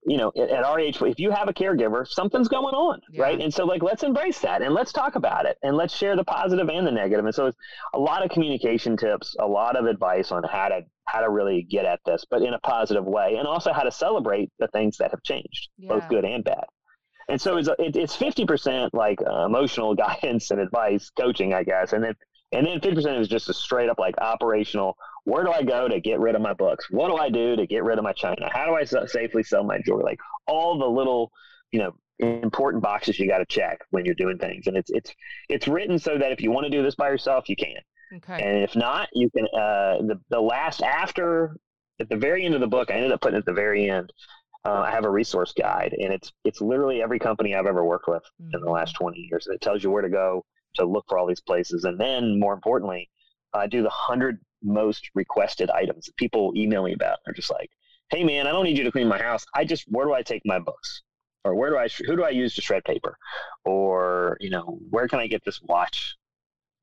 you 0.05 0.17
know, 0.17 0.33
at, 0.37 0.51
at 0.51 0.65
our 0.65 0.81
age, 0.81 1.01
if 1.03 1.19
you 1.21 1.31
have 1.31 1.49
a 1.49 1.53
caregiver, 1.53 2.07
something's 2.07 2.49
going 2.49 2.75
on, 2.75 3.01
right? 3.19 3.41
And 3.41 3.53
so, 3.53 3.65
like, 3.65 3.83
let's 3.83 4.03
embrace 4.03 4.41
that 4.41 4.63
and 4.63 4.75
let's 4.75 4.93
talk 4.93 5.15
about 5.15 5.47
it 5.47 5.57
and 5.63 5.77
let's 5.77 5.95
share 5.95 6.17
the 6.17 6.25
positive 6.25 6.69
and 6.69 6.87
the 6.87 6.91
negative. 6.91 7.25
And 7.25 7.35
so, 7.35 7.47
it's 7.47 7.59
a 7.95 7.99
lot 7.99 8.25
of 8.25 8.31
communication 8.31 8.97
tips, 8.97 9.37
a 9.39 9.47
lot 9.47 9.77
of 9.77 9.87
advice 9.87 10.33
on 10.33 10.43
how 10.45 10.69
to 10.69 10.81
how 11.05 11.21
to 11.21 11.29
really 11.31 11.63
get 11.69 11.85
at 11.85 12.01
this, 12.07 12.25
but 12.31 12.43
in 12.43 12.55
a 12.55 12.59
positive 12.61 13.05
way, 13.05 13.37
and 13.37 13.47
also 13.47 13.73
how 13.73 13.83
to 13.83 13.91
celebrate 13.91 14.51
the 14.61 14.69
things 14.69 14.97
that 14.99 15.11
have 15.11 15.23
changed, 15.25 15.69
both 15.89 16.09
good 16.09 16.25
and 16.25 16.43
bad. 16.45 16.65
And 17.29 17.41
so 17.41 17.57
it's 17.57 17.69
it, 17.79 17.97
it's 17.97 18.17
fifty 18.17 18.45
percent 18.45 18.95
like 18.95 19.19
uh, 19.23 19.45
emotional 19.47 19.95
guidance 20.07 20.51
and 20.51 20.61
advice, 20.61 21.11
coaching, 21.11 21.55
I 21.55 21.63
guess, 21.63 21.93
and 21.93 22.03
then 22.05 22.15
and 22.53 22.67
then 22.67 22.81
fifty 22.81 22.95
percent 22.95 23.19
is 23.19 23.29
just 23.29 23.49
a 23.49 23.55
straight 23.55 23.89
up 23.89 23.99
like 23.99 24.17
operational. 24.21 24.97
Where 25.25 25.45
do 25.45 25.53
I 25.53 25.63
go 25.63 25.89
to 25.89 26.01
get 26.01 26.19
rid 26.21 26.35
of 26.35 26.43
my 26.43 26.53
books? 26.53 26.87
What 26.91 27.09
do 27.09 27.17
I 27.17 27.31
do 27.31 27.55
to 27.57 27.67
get 27.67 27.85
rid 27.85 27.99
of 27.99 28.05
my 28.05 28.13
china? 28.13 28.49
How 28.53 28.67
do 28.67 28.75
I 28.75 28.81
s- 28.83 28.95
safely 29.13 29.43
sell 29.45 29.63
my 29.63 29.79
jewelry? 29.85 30.03
Like 30.05 30.19
all 30.49 30.79
the 30.79 30.87
little, 30.89 31.31
you 31.71 31.79
know, 31.79 31.95
important 32.19 32.83
boxes 32.83 33.19
you 33.19 33.29
got 33.29 33.39
to 33.39 33.47
check 33.47 33.81
when 33.91 34.05
you're 34.05 34.15
doing 34.17 34.39
things. 34.39 34.67
And 34.67 34.77
it's 34.77 34.91
it's 34.91 35.15
it's 35.49 35.69
written 35.69 35.99
so 35.99 36.19
that 36.19 36.33
if 36.33 36.41
you 36.41 36.51
want 36.51 36.65
to 36.65 36.71
do 36.71 36.83
this 36.83 36.95
by 36.97 37.09
yourself, 37.09 37.49
you 37.49 37.57
can. 37.57 37.77
okay, 38.17 38.39
And 38.39 38.63
if 38.63 38.75
not, 38.77 39.09
you 39.13 39.31
can. 39.31 39.47
Uh, 39.47 39.99
the 40.03 40.21
the 40.29 40.41
last 40.41 40.83
after 40.83 41.57
at 42.01 42.09
the 42.09 42.17
very 42.17 42.45
end 42.45 42.55
of 42.55 42.61
the 42.61 42.67
book, 42.67 42.91
I 42.91 42.95
ended 42.95 43.13
up 43.13 43.21
putting 43.21 43.39
at 43.39 43.47
the 43.47 43.53
very 43.53 43.89
end. 43.89 44.13
Uh, 44.65 44.81
I 44.81 44.91
have 44.91 45.05
a 45.05 45.11
resource 45.11 45.53
guide, 45.53 45.95
and 45.99 46.13
it's 46.13 46.33
it's 46.45 46.61
literally 46.61 47.03
every 47.03 47.19
company 47.19 47.55
I've 47.55 47.67
ever 47.67 47.85
worked 47.85 48.09
with 48.09 48.23
in 48.53 48.61
the 48.61 48.67
Mhm. 48.67 48.73
last 48.73 48.93
20 48.95 49.19
years, 49.19 49.47
and 49.47 49.55
it 49.57 49.61
tells 49.61 49.83
you 49.83 49.91
where 49.91 50.03
to 50.03 50.09
go 50.09 50.45
to 50.75 50.85
look 50.85 51.05
for 51.09 51.19
all 51.19 51.27
these 51.27 51.41
places. 51.41 51.85
And 51.85 51.99
then, 52.01 52.39
more 52.39 52.55
importantly, 52.55 53.11
I 53.53 53.67
do 53.67 53.83
the 53.83 53.91
hundred 53.91 54.39
most 54.63 55.11
requested 55.15 55.69
items 55.71 56.07
that 56.07 56.17
people 56.17 56.53
email 56.57 56.85
me 56.85 56.93
about. 56.93 57.19
They're 57.25 57.35
just 57.35 57.51
like, 57.51 57.71
"Hey, 58.11 58.23
man, 58.25 58.47
I 58.47 58.53
don't 58.53 58.65
need 58.65 58.79
you 58.79 58.85
to 58.85 58.93
clean 58.93 59.09
my 59.09 59.19
house. 59.21 59.45
I 59.55 59.65
just 59.65 59.85
where 59.89 60.07
do 60.07 60.13
I 60.15 60.23
take 60.23 60.43
my 60.47 60.61
books, 60.61 61.03
or 61.45 61.55
where 61.57 61.71
do 61.71 61.77
I 61.79 61.89
who 61.89 62.15
do 62.17 62.23
I 62.25 62.31
use 62.31 62.55
to 62.55 62.63
shred 62.63 62.85
paper, 62.85 63.17
or 63.65 64.37
you 64.41 64.51
know 64.51 64.79
where 64.91 65.09
can 65.09 65.19
I 65.19 65.27
get 65.27 65.45
this 65.45 65.61
watch?" 65.63 66.17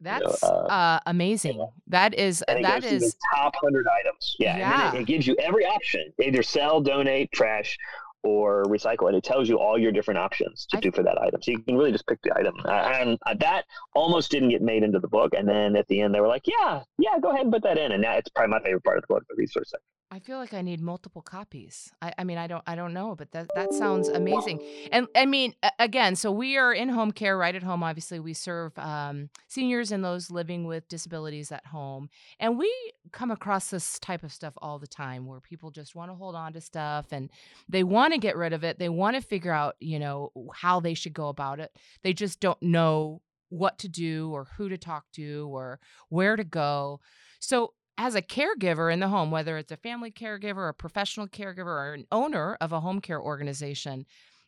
That's 0.02 0.44
uh, 0.44 0.48
uh, 0.48 1.00
amazing. 1.06 1.66
That 1.88 2.14
is 2.16 2.42
And 2.44 2.60
it 2.60 2.64
that 2.64 2.82
goes 2.82 2.90
through 2.90 2.98
is 2.98 3.14
the 3.14 3.20
top 3.36 3.56
hundred 3.62 3.86
items. 3.88 4.36
Yeah, 4.40 4.52
and 4.54 4.60
Yeah. 4.60 4.94
it, 4.96 5.02
it 5.02 5.06
gives 5.08 5.28
you 5.28 5.36
every 5.40 5.66
option: 5.66 6.12
either 6.22 6.42
sell, 6.44 6.82
donate, 6.82 7.32
trash, 7.32 7.78
or 8.24 8.64
recycle 8.66 9.08
And 9.08 9.16
It 9.16 9.24
tells 9.24 9.48
you 9.48 9.58
all 9.60 9.78
your 9.78 9.92
different 9.92 10.18
options 10.18 10.66
to 10.72 10.78
I- 10.78 10.82
do 10.82 10.92
for 10.92 11.04
that 11.04 11.18
item. 11.22 11.42
So 11.42 11.52
you 11.52 11.60
can 11.60 11.78
really 11.78 11.92
just 11.92 12.06
pick 12.08 12.20
the 12.24 12.38
item. 12.38 12.56
Uh, 12.66 12.72
And 12.72 13.18
uh, 13.26 13.36
that 13.40 13.66
almost 13.96 14.30
didn't 14.32 14.50
get 14.50 14.62
made 14.62 14.84
into 14.84 15.00
the 15.00 15.08
book. 15.08 15.34
And 15.38 15.48
then 15.48 15.76
at 15.76 15.88
the 15.88 16.02
end, 16.02 16.14
they 16.14 16.20
were 16.22 16.28
like, 16.28 16.46
"Yeah, 16.48 16.82
yeah, 16.98 17.18
go 17.22 17.30
ahead 17.30 17.42
and 17.44 17.52
put 17.54 17.64
that 17.64 17.78
in." 17.78 17.92
And 17.94 18.02
now 18.02 18.16
it's 18.16 18.30
probably 18.30 18.52
my 18.52 18.60
favorite 18.64 18.84
part 18.84 18.98
of 18.98 19.04
the 19.08 19.14
book, 19.14 19.24
the 19.30 19.36
resource 19.38 19.70
section. 19.70 19.86
I 20.12 20.18
feel 20.18 20.40
like 20.40 20.56
I 20.56 20.64
need 20.64 20.82
multiple 20.82 21.22
copies. 21.22 21.92
I, 22.02 22.14
I 22.18 22.24
mean, 22.24 22.40
I 22.40 22.48
don't, 22.48 22.64
I 22.66 22.74
don't 22.74 22.94
know, 22.94 23.16
but 23.16 23.32
that 23.32 23.52
that 23.54 23.74
sounds 23.74 24.08
amazing. 24.08 24.60
And 24.92 25.08
I 25.16 25.28
mean, 25.28 25.54
again, 25.78 26.16
so 26.16 26.32
we 26.32 26.58
are 26.58 26.74
in 26.74 26.90
home 26.90 27.12
care, 27.12 27.38
right 27.38 27.54
at 27.54 27.62
home. 27.62 27.84
Obviously, 27.84 28.20
we 28.20 28.34
serve 28.34 28.78
um, 28.80 29.30
seniors 29.48 29.92
and 29.92 30.04
those 30.04 30.32
living 30.32 30.66
with 30.66 30.88
disabilities 30.88 31.52
at 31.52 31.68
home, 31.68 32.10
and 32.40 32.58
we 32.58 32.74
come 33.12 33.30
across 33.30 33.70
this 33.70 34.00
type 34.00 34.24
of 34.24 34.34
stuff 34.34 34.54
all 34.58 34.80
the 34.80 34.88
time, 34.88 35.28
where 35.28 35.40
people 35.40 35.70
just 35.70 35.94
want 35.94 36.10
to 36.10 36.16
hold 36.16 36.36
on 36.36 36.54
to 36.54 36.62
stuff 36.62 37.08
and 37.12 37.30
they 37.68 37.84
want 37.84 38.14
to 38.14 38.20
get 38.20 38.36
rid 38.36 38.54
of 38.54 38.64
it. 38.64 38.80
They 38.80 38.90
want 38.90 39.16
to 39.16 39.22
figure 39.22 39.54
out, 39.54 39.76
you 39.80 40.00
know, 40.00 40.32
how 40.56 40.80
they 40.80 40.96
should 40.96 41.14
go 41.14 41.28
about 41.28 41.60
it. 41.60 41.72
They 42.02 42.14
just 42.14 42.40
don't 42.40 42.62
know 42.64 43.22
what 43.50 43.78
to 43.80 43.88
do 43.88 44.32
or 44.32 44.48
who 44.58 44.70
to 44.70 44.78
talk 44.78 45.06
to 45.14 45.50
or 45.52 45.80
where 46.10 46.36
to 46.36 46.44
go. 46.44 47.00
So 47.40 47.74
as 48.00 48.16
a 48.16 48.22
caregiver 48.22 48.92
in 48.92 49.02
the 49.02 49.10
home, 49.10 49.30
whether 49.30 49.58
it's 49.58 49.74
a 49.74 49.78
family 49.78 50.10
caregiver, 50.10 50.70
a 50.70 50.74
professional 50.74 51.28
caregiver, 51.28 51.66
or 51.66 51.94
an 51.94 52.06
owner 52.14 52.58
of 52.62 52.72
a 52.72 52.80
home 52.80 53.02
care 53.02 53.22
organization, 53.22 54.06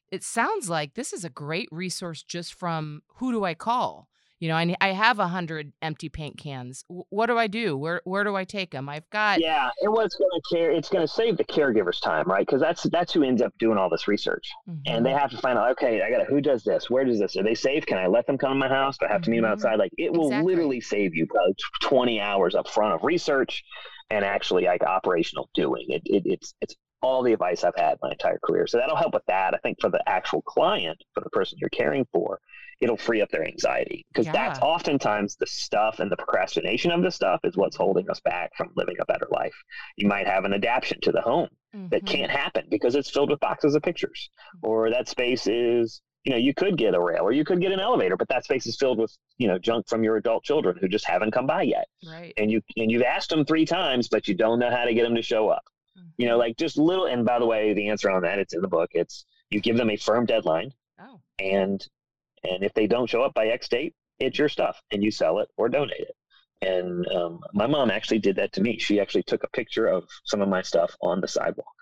it 0.10 0.24
sounds 0.24 0.70
like 0.70 0.94
this 0.94 1.12
is 1.12 1.26
a 1.26 1.30
great 1.30 1.68
resource 1.70 2.24
just 2.24 2.54
from 2.54 3.02
who 3.18 3.34
do 3.34 3.44
I 3.44 3.54
call? 3.54 4.08
You 4.42 4.50
know, 4.50 4.56
I, 4.56 4.76
I 4.82 4.88
have 4.90 5.20
a 5.20 5.28
hundred 5.28 5.72
empty 5.84 6.10
paint 6.10 6.38
cans. 6.38 6.84
W- 6.90 7.06
what 7.10 7.28
do 7.28 7.38
I 7.38 7.46
do? 7.48 7.78
Where 7.78 8.02
where 8.06 8.24
do 8.24 8.36
I 8.36 8.44
take 8.44 8.72
them? 8.72 8.90
I've 8.90 9.08
got 9.12 9.40
Yeah, 9.40 9.70
and 9.82 9.94
what's 9.94 10.16
going 10.16 10.30
to 10.34 10.56
care? 10.56 10.72
It's 10.72 10.90
going 10.90 11.06
to 11.06 11.14
save 11.14 11.38
the 11.38 11.44
caregiver's 11.44 12.00
time, 12.00 12.26
right? 12.28 12.46
Because 12.46 12.60
that's 12.60 12.84
that's 12.92 13.14
who 13.14 13.24
ends 13.24 13.42
up 13.44 13.54
doing 13.60 13.78
all 13.78 13.90
this 13.90 14.08
research. 14.08 14.50
and 14.88 15.06
they 15.06 15.12
Mhm. 15.12 15.20
have 15.20 15.30
to 15.30 15.38
find 15.38 15.60
out 15.60 15.70
okay 15.72 16.02
i 16.02 16.10
gotta 16.10 16.24
who 16.26 16.42
does 16.42 16.64
this 16.64 16.90
where 16.90 17.06
does 17.06 17.20
this 17.20 17.36
are 17.38 17.44
they 17.44 17.54
safe 17.54 17.86
can 17.86 18.00
i 18.00 18.08
let 18.08 18.26
them 18.26 18.36
come 18.38 18.52
to 18.54 18.56
my 18.56 18.68
house 18.68 18.98
do 18.98 19.06
i 19.06 19.12
have 19.12 19.22
to 19.22 19.30
meet 19.30 19.38
them 19.38 19.46
Mhm. 19.46 19.52
outside 19.52 19.78
like 19.78 19.92
it 19.98 20.12
will 20.12 20.28
Exactly. 20.28 20.54
literally 20.56 20.82
save 20.82 21.14
you 21.16 21.28
probably 21.28 21.54
20 21.82 22.20
hours 22.20 22.56
up 22.56 22.68
front 22.68 22.94
of 22.96 23.04
research 23.04 23.64
and 24.10 24.26
actually 24.26 24.66
like 24.66 24.82
operational 24.84 25.50
doing 25.54 25.86
it, 25.90 26.02
it 26.06 26.24
it's 26.26 26.56
it's 26.62 26.76
all 27.02 27.24
the 27.24 27.34
advice 27.34 27.64
i've 27.64 27.76
had 27.76 27.98
my 28.02 28.12
entire 28.12 28.40
career 28.44 28.68
so 28.68 28.78
that'll 28.78 28.96
help 28.96 29.14
with 29.14 29.26
that 29.28 29.54
i 29.54 29.58
think 29.58 29.80
for 29.82 29.90
the 29.90 30.02
actual 30.08 30.42
client 30.44 30.98
for 31.14 31.22
the 31.22 31.30
person 31.32 31.58
you're 31.60 31.70
caring 31.70 32.06
for 32.12 32.40
it'll 32.80 32.98
free 32.98 33.22
up 33.22 33.30
their 33.30 33.46
anxiety 33.46 34.04
because 34.12 34.26
Yeah. 34.26 34.32
that's 34.34 34.60
oftentimes 34.60 35.36
the 35.36 35.46
stuff 35.46 36.00
and 36.00 36.12
the 36.12 36.18
procrastination 36.18 36.90
of 36.92 37.04
the 37.04 37.12
stuff 37.12 37.40
is 37.44 37.56
what's 37.56 37.76
holding 37.78 38.10
us 38.10 38.20
back 38.22 38.52
from 38.58 38.72
living 38.76 38.96
a 39.00 39.06
better 39.06 39.28
life. 39.30 39.54
You 39.98 40.08
might 40.08 40.26
have 40.26 40.46
an 40.46 40.54
adaptation 40.54 41.00
to 41.02 41.12
the 41.12 41.22
home 41.22 41.50
that 41.92 42.02
Mhm. 42.02 42.08
can't 42.08 42.32
happen 42.32 42.66
because 42.72 42.96
it's 42.96 43.12
filled 43.12 43.30
with 43.30 43.40
boxes 43.40 43.76
of 43.76 43.84
pictures 43.84 44.32
or 44.64 44.90
that 44.90 45.08
space 45.08 45.46
is 45.46 46.02
you 46.24 46.32
know 46.32 46.38
you 46.40 46.56
could 46.56 46.76
get 46.76 46.96
a 46.96 47.00
rail 47.00 47.22
or 47.22 47.32
you 47.32 47.44
could 47.44 47.62
get 47.62 47.72
an 47.72 47.80
elevator 47.80 48.18
but 48.18 48.28
that 48.30 48.44
space 48.46 48.66
is 48.66 48.78
filled 48.78 48.98
with 48.98 49.16
you 49.38 49.48
know 49.48 49.60
junk 49.60 49.88
from 49.88 50.04
your 50.04 50.18
adult 50.18 50.44
children 50.44 50.76
who 50.82 50.88
just 50.88 51.06
haven't 51.06 51.32
come 51.32 51.46
by 51.46 51.62
yet 51.62 51.88
Right. 52.08 52.34
and 52.38 52.50
you 52.52 52.62
and 52.78 52.90
you've 52.92 53.04
asked 53.04 53.30
them 53.30 53.46
three 53.46 53.66
times 53.66 54.08
but 54.08 54.28
you 54.28 54.34
don't 54.36 54.58
know 54.60 54.72
how 54.72 54.86
to 54.86 54.94
get 54.96 55.04
them 55.04 55.16
to 55.16 55.22
show 55.22 55.50
up 55.50 55.64
you 56.18 56.28
know 56.28 56.38
like 56.38 56.58
just 56.58 56.78
little 56.78 57.06
and 57.06 57.26
by 57.26 57.40
the 57.40 57.46
way 57.46 57.74
the 57.74 57.90
answer 57.90 58.10
on 58.10 58.22
that 58.24 58.40
it's 58.40 58.54
in 58.54 58.62
the 58.62 58.68
book 58.68 58.90
it's 58.94 59.26
you 59.50 59.60
give 59.60 59.78
them 59.78 59.90
a 59.90 59.98
firm 59.98 60.26
deadline 60.26 60.72
Oh. 61.00 61.20
and 61.40 61.86
and 62.44 62.64
if 62.64 62.74
they 62.74 62.86
don't 62.86 63.10
show 63.10 63.24
up 63.24 63.34
by 63.34 63.48
x 63.48 63.68
date 63.68 63.96
it's 64.22 64.38
your 64.38 64.50
stuff 64.50 64.80
and 64.92 65.04
you 65.04 65.12
sell 65.12 65.40
it 65.40 65.50
or 65.58 65.68
donate 65.68 66.00
it. 66.00 66.16
And 66.62 67.08
um, 67.08 67.40
my 67.54 67.66
mom 67.66 67.90
actually 67.90 68.20
did 68.20 68.36
that 68.36 68.54
to 68.54 68.62
me. 68.62 68.78
She 68.78 69.00
actually 69.00 69.24
took 69.24 69.44
a 69.44 69.50
picture 69.50 69.88
of 69.88 70.08
some 70.26 70.42
of 70.42 70.48
my 70.48 70.62
stuff 70.62 70.96
on 71.02 71.20
the 71.22 71.28
sidewalk 71.28 71.74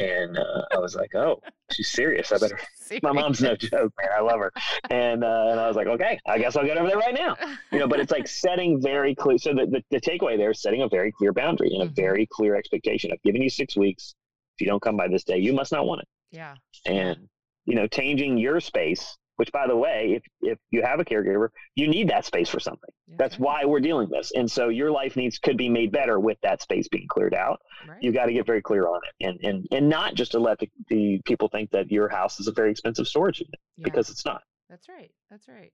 and 0.00 0.38
uh, 0.38 0.62
i 0.72 0.78
was 0.78 0.94
like 0.96 1.14
oh 1.14 1.40
she's 1.72 1.88
serious. 1.88 2.32
I 2.32 2.38
better 2.38 2.58
my 3.02 3.12
mom's 3.12 3.40
no 3.40 3.54
joke 3.54 3.92
man. 4.00 4.08
I 4.16 4.20
love 4.20 4.40
her. 4.40 4.52
And 4.90 5.22
uh, 5.22 5.46
and 5.50 5.60
i 5.60 5.66
was 5.68 5.76
like 5.76 5.86
okay 5.86 6.18
i 6.26 6.38
guess 6.38 6.56
i'll 6.56 6.64
get 6.66 6.76
over 6.78 6.88
there 6.88 6.98
right 6.98 7.14
now. 7.14 7.36
You 7.72 7.78
know 7.80 7.86
but 7.88 8.00
it's 8.00 8.10
like 8.12 8.26
setting 8.44 8.80
very 8.82 9.14
clear 9.14 9.38
so 9.38 9.54
the, 9.54 9.66
the, 9.66 9.82
the 9.90 10.00
takeaway 10.00 10.36
there 10.36 10.50
is 10.50 10.60
setting 10.62 10.82
a 10.82 10.88
very 10.88 11.12
clear 11.12 11.32
boundary 11.32 11.70
and 11.74 11.82
a 11.82 11.86
Mhm. 11.92 11.96
very 11.96 12.26
clear 12.26 12.56
expectation 12.56 13.10
i've 13.12 13.22
given 13.22 13.42
you 13.42 13.50
six 13.50 13.76
weeks. 13.76 14.14
If 14.56 14.62
you 14.62 14.66
don't 14.66 14.82
come 14.82 14.96
by 14.96 15.08
this 15.08 15.24
day 15.24 15.38
you 15.38 15.52
must 15.52 15.72
not 15.72 15.86
want 15.86 16.02
it. 16.02 16.08
Yeah. 16.32 16.54
and 16.86 17.28
you 17.66 17.74
know 17.76 17.86
changing 17.86 18.38
your 18.38 18.58
space 18.60 19.16
which 19.40 19.50
by 19.52 19.66
the 19.66 19.74
way 19.76 20.12
if 20.18 20.22
if 20.52 20.58
you 20.70 20.82
have 20.82 21.00
a 21.00 21.04
caregiver 21.04 21.48
you 21.74 21.88
need 21.88 22.08
that 22.08 22.24
space 22.26 22.48
for 22.48 22.60
something 22.60 22.90
yeah, 23.08 23.16
that's 23.18 23.38
why 23.38 23.64
we're 23.64 23.80
dealing 23.80 24.08
with 24.10 24.18
this 24.20 24.32
and 24.34 24.48
so 24.50 24.68
your 24.68 24.90
life 24.90 25.16
needs 25.16 25.38
could 25.38 25.56
be 25.56 25.68
made 25.68 25.90
better 25.90 26.20
with 26.20 26.38
that 26.42 26.60
space 26.60 26.86
being 26.88 27.08
cleared 27.08 27.34
out 27.34 27.58
Right. 27.88 28.02
you 28.02 28.12
got 28.12 28.26
to 28.26 28.32
get 28.34 28.44
very 28.46 28.60
clear 28.60 28.86
on 28.86 29.00
it 29.08 29.26
and 29.26 29.40
and 29.48 29.66
and 29.72 29.88
not 29.88 30.14
just 30.14 30.32
to 30.32 30.38
let 30.38 30.58
the, 30.58 30.68
the 30.88 31.20
people 31.24 31.48
think 31.48 31.70
that 31.70 31.90
your 31.90 32.08
house 32.10 32.38
is 32.38 32.46
a 32.46 32.52
very 32.52 32.70
expensive 32.70 33.08
storage 33.08 33.40
unit 33.40 33.58
Yeah. 33.78 33.84
because 33.84 34.10
it's 34.10 34.24
not 34.26 34.42
That's 34.68 34.88
right. 34.88 35.10
That's 35.30 35.48
right. 35.48 35.72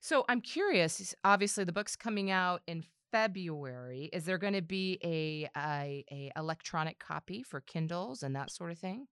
So 0.00 0.24
I'm 0.28 0.40
curious. 0.40 1.14
Obviously, 1.24 1.64
the 1.64 1.72
book's 1.72 1.96
coming 1.96 2.30
out 2.30 2.60
in 2.66 2.84
February. 3.12 4.10
Is 4.12 4.24
there 4.24 4.38
going 4.38 4.52
to 4.54 4.62
be 4.62 4.98
a, 5.04 5.48
a 5.56 6.04
a 6.10 6.30
electronic 6.36 6.98
copy 6.98 7.42
for 7.42 7.60
Kindles 7.60 8.22
and 8.24 8.34
that 8.36 8.50
sort 8.50 8.70
of 8.72 8.78
thing? 8.78 9.06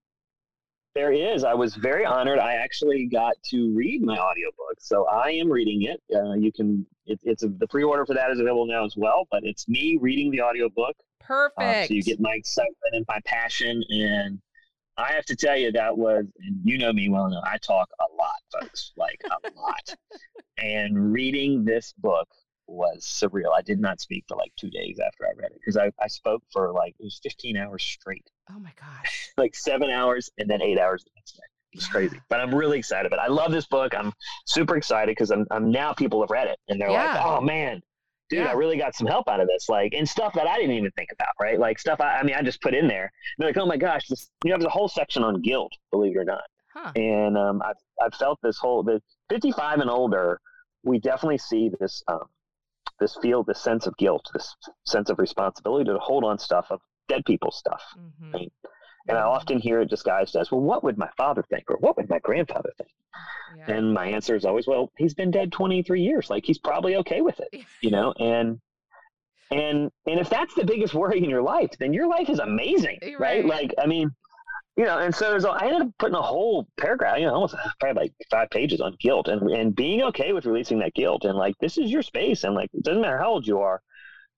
There 0.94 1.12
is. 1.12 1.44
I 1.44 1.54
was 1.54 1.76
very 1.76 2.04
honored. 2.04 2.40
I 2.40 2.54
actually 2.54 3.06
got 3.06 3.34
to 3.50 3.72
read 3.74 4.02
my 4.02 4.18
audiobook. 4.18 4.80
So 4.80 5.06
I 5.06 5.30
am 5.30 5.48
reading 5.48 5.82
it. 5.82 6.02
Uh, 6.14 6.32
you 6.32 6.50
can, 6.52 6.84
it, 7.06 7.20
it's 7.22 7.44
a, 7.44 7.48
the 7.48 7.68
pre 7.68 7.84
order 7.84 8.04
for 8.04 8.14
that 8.14 8.30
is 8.30 8.40
available 8.40 8.66
now 8.66 8.84
as 8.84 8.94
well, 8.96 9.28
but 9.30 9.44
it's 9.44 9.68
me 9.68 9.98
reading 10.00 10.30
the 10.32 10.42
audiobook. 10.42 10.96
Perfect. 11.20 11.60
Um, 11.60 11.86
so 11.86 11.94
you 11.94 12.02
get 12.02 12.18
my 12.18 12.32
excitement 12.34 12.92
and 12.92 13.04
my 13.08 13.20
passion. 13.24 13.82
And 13.88 14.40
I 14.96 15.12
have 15.12 15.24
to 15.26 15.36
tell 15.36 15.56
you, 15.56 15.70
that 15.72 15.96
was, 15.96 16.24
and 16.44 16.60
you 16.64 16.76
know 16.76 16.92
me 16.92 17.08
well 17.08 17.26
enough, 17.26 17.44
I 17.46 17.58
talk 17.58 17.88
a 18.00 18.16
lot, 18.16 18.60
folks, 18.60 18.92
like 18.96 19.20
a 19.30 19.50
lot. 19.60 19.94
And 20.58 21.12
reading 21.12 21.64
this 21.64 21.94
book 21.98 22.28
was 22.66 23.04
surreal. 23.04 23.52
I 23.56 23.62
did 23.62 23.80
not 23.80 24.00
speak 24.00 24.24
for 24.26 24.36
like 24.36 24.52
two 24.56 24.70
days 24.70 24.98
after 24.98 25.24
I 25.24 25.30
read 25.36 25.52
it 25.52 25.60
because 25.60 25.76
I, 25.76 25.92
I 26.02 26.08
spoke 26.08 26.42
for 26.52 26.72
like, 26.72 26.96
it 26.98 27.04
was 27.04 27.20
15 27.22 27.56
hours 27.56 27.82
straight 27.84 28.28
oh 28.54 28.58
my 28.58 28.72
gosh. 28.80 29.30
like 29.38 29.54
seven 29.54 29.90
hours 29.90 30.30
and 30.38 30.48
then 30.48 30.62
eight 30.62 30.78
hours 30.78 31.04
the 31.04 31.10
next 31.16 31.32
day. 31.32 31.42
It's 31.72 31.86
Yeah. 31.86 31.92
crazy, 31.92 32.20
but 32.28 32.40
I'm 32.40 32.54
really 32.54 32.78
excited. 32.78 33.10
But 33.10 33.20
I 33.20 33.28
love 33.28 33.52
this 33.52 33.66
book. 33.66 33.94
I'm 33.96 34.12
super 34.46 34.76
excited 34.76 35.12
because 35.12 35.30
I'm, 35.30 35.46
I'm 35.50 35.70
now 35.70 35.92
people 35.92 36.20
have 36.20 36.30
read 36.30 36.48
it 36.48 36.58
and 36.68 36.80
they're 36.80 36.90
Yeah. 36.90 37.14
like, 37.14 37.24
oh 37.24 37.40
man, 37.40 37.80
dude, 38.28 38.40
Yeah. 38.40 38.48
I 38.50 38.52
really 38.52 38.76
got 38.76 38.94
some 38.94 39.06
help 39.06 39.28
out 39.28 39.40
of 39.40 39.46
this. 39.48 39.68
Like, 39.68 39.94
and 39.94 40.08
stuff 40.08 40.32
that 40.34 40.46
I 40.46 40.56
didn't 40.56 40.72
even 40.76 40.90
think 40.92 41.10
about, 41.12 41.28
right? 41.40 41.58
Like 41.58 41.78
stuff 41.78 42.00
I, 42.00 42.18
I 42.18 42.22
mean, 42.22 42.34
I 42.34 42.42
just 42.42 42.60
put 42.60 42.74
in 42.74 42.88
there. 42.88 43.10
They're 43.38 43.48
like, 43.48 43.56
oh 43.58 43.66
my 43.66 43.76
gosh, 43.76 44.08
this, 44.08 44.30
you 44.44 44.50
know, 44.50 44.56
there's 44.56 44.66
a 44.66 44.70
whole 44.70 44.88
section 44.88 45.22
on 45.22 45.40
guilt, 45.42 45.72
believe 45.92 46.16
it 46.16 46.18
or 46.18 46.24
not. 46.24 46.42
Huh. 46.74 46.92
And 46.96 47.36
um, 47.38 47.62
I've, 47.62 47.76
I've 48.02 48.14
felt 48.14 48.38
this 48.42 48.56
whole, 48.58 48.82
the 48.82 49.00
55 49.28 49.78
and 49.80 49.90
older, 49.90 50.40
we 50.84 50.98
definitely 50.98 51.38
see 51.38 51.70
this, 51.80 52.02
um, 52.08 52.24
this 53.00 53.16
feel, 53.22 53.42
this 53.44 53.60
sense 53.60 53.86
of 53.86 53.96
guilt, 53.96 54.28
this 54.32 54.54
sense 54.86 55.08
of 55.10 55.18
responsibility 55.18 55.84
to 55.90 55.98
hold 55.98 56.22
on 56.24 56.38
stuff 56.38 56.66
of 56.70 56.80
dead 57.08 57.24
people 57.24 57.50
stuff. 57.50 57.82
Mhm. 57.96 58.34
Right. 58.34 58.52
And 59.08 59.18
I 59.18 59.22
often 59.22 59.58
hear 59.58 59.80
it 59.80 59.90
disguised 59.90 60.36
as, 60.36 60.52
well, 60.52 60.60
what 60.60 60.84
would 60.84 60.98
my 60.98 61.08
father 61.16 61.42
think? 61.42 61.70
Or 61.70 61.76
what 61.78 61.96
would 61.96 62.08
my 62.08 62.18
grandfather 62.20 62.70
think? 62.78 62.90
Yeah. 63.56 63.74
And 63.74 63.92
my 63.92 64.06
answer 64.06 64.36
is 64.36 64.44
always, 64.44 64.66
well, 64.66 64.92
he's 64.96 65.14
been 65.14 65.30
dead 65.30 65.52
23 65.52 66.02
years. 66.02 66.30
Like 66.30 66.44
he's 66.44 66.58
probably 66.58 66.96
okay 66.96 67.20
with 67.20 67.40
it, 67.40 67.64
you 67.80 67.90
know? 67.90 68.12
And, 68.18 68.60
and, 69.50 69.90
and 70.06 70.20
if 70.20 70.30
that's 70.30 70.54
the 70.54 70.64
biggest 70.64 70.94
worry 70.94 71.18
in 71.18 71.28
your 71.28 71.42
life, 71.42 71.70
then 71.78 71.92
your 71.92 72.06
life 72.06 72.28
is 72.28 72.38
amazing, 72.38 72.98
right? 73.02 73.18
right. 73.18 73.46
Like, 73.46 73.74
I 73.82 73.86
mean, 73.86 74.10
you 74.76 74.84
know, 74.84 74.98
and 74.98 75.14
so 75.14 75.36
I 75.50 75.66
ended 75.66 75.82
up 75.82 75.88
putting 75.98 76.14
a 76.14 76.22
whole 76.22 76.68
paragraph, 76.78 77.18
you 77.18 77.26
know, 77.26 77.34
almost 77.34 77.56
probably 77.80 78.02
like 78.02 78.12
five 78.30 78.48
pages 78.50 78.80
on 78.80 78.96
guilt 79.00 79.26
and, 79.28 79.50
and 79.50 79.74
being 79.74 80.02
okay 80.02 80.32
with 80.32 80.46
releasing 80.46 80.78
that 80.78 80.94
guilt. 80.94 81.24
And 81.24 81.36
like, 81.36 81.54
this 81.58 81.76
is 81.76 81.90
your 81.90 82.02
space. 82.02 82.44
And 82.44 82.54
like, 82.54 82.70
it 82.72 82.84
doesn't 82.84 83.02
matter 83.02 83.18
how 83.18 83.30
old 83.30 83.46
you 83.46 83.58
are. 83.58 83.82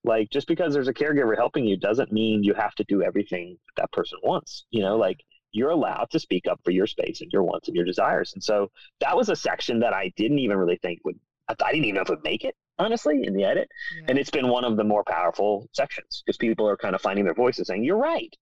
Like, 0.03 0.29
just 0.29 0.47
because 0.47 0.73
there's 0.73 0.89
a 0.89 0.93
caregiver 0.93 1.35
helping 1.35 1.65
you 1.65 1.77
doesn't 1.77 2.11
mean 2.11 2.43
you 2.43 2.53
have 2.53 2.75
to 2.75 2.83
do 2.85 3.03
everything 3.03 3.57
that 3.77 3.91
person 3.91 4.19
wants, 4.23 4.65
you 4.69 4.81
know, 4.81 4.97
like, 4.97 5.23
you're 5.53 5.69
allowed 5.69 6.09
to 6.09 6.19
speak 6.19 6.47
up 6.47 6.59
for 6.65 6.71
your 6.71 6.87
space 6.87 7.21
and 7.21 7.31
your 7.31 7.43
wants 7.43 7.67
and 7.67 7.75
your 7.75 7.85
desires. 7.85 8.33
And 8.33 8.43
so 8.43 8.71
that 8.99 9.15
was 9.15 9.29
a 9.29 9.35
section 9.35 9.79
that 9.81 9.93
I 9.93 10.11
didn't 10.17 10.39
even 10.39 10.57
really 10.57 10.77
think 10.81 10.99
would, 11.05 11.19
I 11.47 11.71
didn't 11.71 11.85
even 11.85 11.95
know 11.95 12.01
if 12.01 12.09
it 12.09 12.13
would 12.13 12.23
make 12.23 12.43
it, 12.43 12.55
honestly, 12.79 13.23
in 13.23 13.33
the 13.33 13.43
edit. 13.43 13.69
Yeah. 13.99 14.05
And 14.09 14.17
it's 14.17 14.31
been 14.31 14.47
one 14.47 14.63
of 14.65 14.77
the 14.77 14.83
more 14.83 15.03
powerful 15.03 15.69
sections 15.73 16.23
because 16.25 16.37
people 16.37 16.67
are 16.67 16.75
kind 16.75 16.95
of 16.95 17.01
finding 17.01 17.23
their 17.23 17.35
voices 17.35 17.67
saying, 17.67 17.83
you're 17.83 17.97
right. 17.97 18.35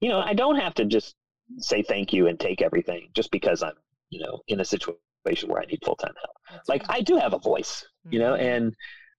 You 0.00 0.08
know, 0.08 0.20
I 0.20 0.32
don't 0.32 0.56
have 0.56 0.72
to 0.74 0.86
just 0.86 1.14
say 1.58 1.82
thank 1.82 2.12
you 2.12 2.26
and 2.28 2.40
take 2.40 2.62
everything 2.62 3.10
just 3.14 3.30
because 3.30 3.62
I'm, 3.62 3.74
you 4.08 4.20
know, 4.20 4.40
in 4.48 4.60
a 4.60 4.64
situation 4.64 5.50
where 5.50 5.60
I 5.60 5.66
need 5.66 5.80
full 5.84 5.96
time 5.96 6.14
help. 6.16 6.36
That's 6.50 6.68
Like 6.70 6.88
right. 6.88 6.98
I 6.98 7.00
do 7.02 7.16
have 7.16 7.34
a 7.34 7.38
voice, 7.38 7.84
you 8.10 8.18
know, 8.18 8.32
Mhm. 8.32 8.40
and 8.40 8.74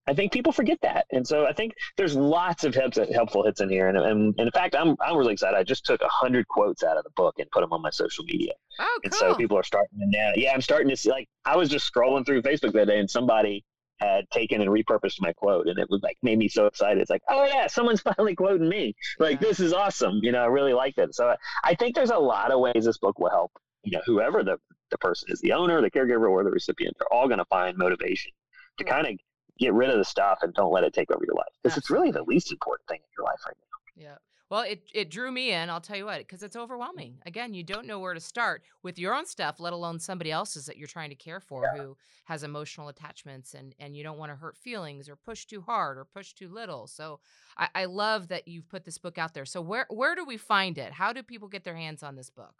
I 0.08 0.14
think 0.14 0.32
people 0.34 0.52
forget 0.52 0.80
that. 0.82 1.06
And 1.12 1.26
so 1.28 1.46
I 1.46 1.54
think 1.54 1.74
there's 1.96 2.16
lots 2.16 2.64
of 2.64 2.74
helpful 2.76 3.44
hits 3.46 3.62
in 3.62 3.70
here. 3.70 3.88
And, 3.88 3.98
and, 3.98 4.34
and 4.38 4.48
in 4.48 4.52
fact, 4.52 4.76
I'm, 4.76 4.96
I'm 5.00 5.16
really 5.16 5.34
excited. 5.34 5.56
I 5.56 5.64
just 5.64 5.86
took 5.86 6.02
a 6.02 6.08
hundred 6.08 6.48
quotes 6.48 6.84
out 6.84 6.98
of 6.98 7.04
the 7.04 7.12
book 7.16 7.36
and 7.38 7.50
put 7.52 7.62
them 7.62 7.72
on 7.72 7.82
my 7.84 7.92
social 7.92 8.24
media. 8.26 8.54
oh, 8.80 8.84
cool. 8.84 9.00
And 9.04 9.14
so 9.14 9.36
people 9.36 9.58
are 9.58 9.64
starting 9.64 10.00
to 10.00 10.06
now. 10.08 10.32
Yeah, 10.36 10.54
I'm 10.54 10.62
starting 10.62 10.90
to 10.90 10.98
see. 10.98 11.12
Like 11.12 11.30
I 11.46 11.56
was 11.56 11.70
just 11.70 11.92
scrolling 11.92 12.26
through 12.26 12.42
Facebook 12.42 12.74
that 12.74 12.88
day, 12.88 13.00
and 13.00 13.10
somebody 13.10 13.64
had 14.00 14.28
taken 14.32 14.60
and 14.62 14.72
repurposed 14.72 15.22
my 15.22 15.32
quote, 15.34 15.68
and 15.68 15.78
it 15.78 15.88
was 15.92 16.02
like 16.02 16.18
made 16.24 16.40
me 16.40 16.48
so 16.48 16.66
excited. 16.66 17.00
It's 17.00 17.12
like, 17.12 17.22
oh 17.30 17.46
yeah, 17.46 17.68
someone's 17.68 18.02
finally 18.16 18.34
quoting 18.36 18.68
me. 18.68 18.96
Like 19.20 19.40
Yeah. 19.40 19.48
this 19.50 19.60
is 19.60 19.72
awesome. 19.72 20.20
You 20.24 20.32
know, 20.32 20.42
I 20.42 20.48
really 20.48 20.74
liked 20.74 20.98
it. 20.98 21.14
So 21.14 21.30
I, 21.30 21.36
I 21.64 21.76
think 21.76 21.94
there's 21.96 22.10
a 22.10 22.18
lot 22.18 22.52
of 22.52 22.60
ways 22.60 22.86
this 22.86 22.98
book 22.98 23.20
will 23.20 23.30
help. 23.30 23.52
You 23.84 23.92
know, 23.98 24.02
whoever 24.08 24.44
the 24.44 24.58
the 24.90 24.98
person 24.98 25.28
is, 25.32 25.40
the 25.42 25.54
owner, 25.54 25.80
the 25.80 25.92
caregiver, 25.92 26.28
or 26.30 26.44
the 26.44 26.50
recipient, 26.52 26.96
they're 26.98 27.14
all 27.14 27.28
going 27.28 27.38
to 27.38 27.46
find 27.46 27.78
motivation 27.78 28.32
to 28.80 28.84
kind 28.84 29.06
of 29.08 29.14
get 29.62 29.74
rid 29.74 29.90
of 29.90 29.98
the 29.98 30.06
stuff 30.06 30.40
and 30.42 30.54
don't 30.54 30.74
let 30.74 30.84
it 30.84 30.94
take 30.94 31.12
over 31.12 31.24
your 31.24 31.36
life 31.36 31.54
because 31.62 31.78
it's 31.78 31.90
really 31.90 32.12
the 32.12 32.24
least 32.24 32.52
important 32.52 32.88
thing 32.88 32.98
in 32.98 33.10
your 33.18 33.26
life 33.26 33.40
right 33.46 33.56
now. 33.62 34.04
Yeah. 34.10 34.18
Well, 34.50 34.64
it, 34.64 34.82
it 34.94 35.10
drew 35.10 35.32
me 35.32 35.54
in, 35.54 35.70
I'll 35.70 35.80
tell 35.80 35.96
you 35.96 36.04
what, 36.04 36.18
because 36.18 36.44
it's 36.44 36.58
overwhelming. 36.58 37.20
Again, 37.26 37.54
you 37.54 37.64
don't 37.64 37.88
know 37.88 38.00
where 38.00 38.14
to 38.14 38.20
start 38.20 38.64
with 38.84 39.00
your 39.00 39.16
own 39.16 39.26
stuff, 39.26 39.62
let 39.62 39.72
alone 39.72 39.98
somebody 39.98 40.30
else's 40.30 40.66
that 40.66 40.76
you're 40.76 40.90
trying 40.90 41.10
to 41.10 41.16
care 41.16 41.40
for 41.40 41.64
who 41.78 41.96
has 42.26 42.44
emotional 42.44 42.90
attachments 42.90 43.54
and, 43.54 43.74
and 43.80 43.96
you 43.96 44.04
don't 44.04 44.18
want 44.18 44.30
to 44.30 44.36
hurt 44.36 44.58
feelings 44.58 45.08
or 45.08 45.16
push 45.16 45.46
too 45.46 45.62
hard 45.62 45.98
or 45.98 46.04
push 46.04 46.34
too 46.34 46.50
little. 46.50 46.86
So 46.86 47.22
I, 47.58 47.70
I 47.74 47.86
love 47.86 48.28
that 48.28 48.46
you've 48.46 48.68
put 48.68 48.84
this 48.84 48.98
book 48.98 49.18
out 49.18 49.34
there. 49.34 49.46
So 49.46 49.62
where 49.62 49.86
where 49.90 50.16
do 50.16 50.26
we 50.26 50.36
find 50.36 50.78
it? 50.78 50.92
How 50.92 51.14
do 51.14 51.24
people 51.24 51.48
get 51.48 51.64
their 51.64 51.78
hands 51.78 52.04
on 52.04 52.18
this 52.18 52.30
book? 52.30 52.56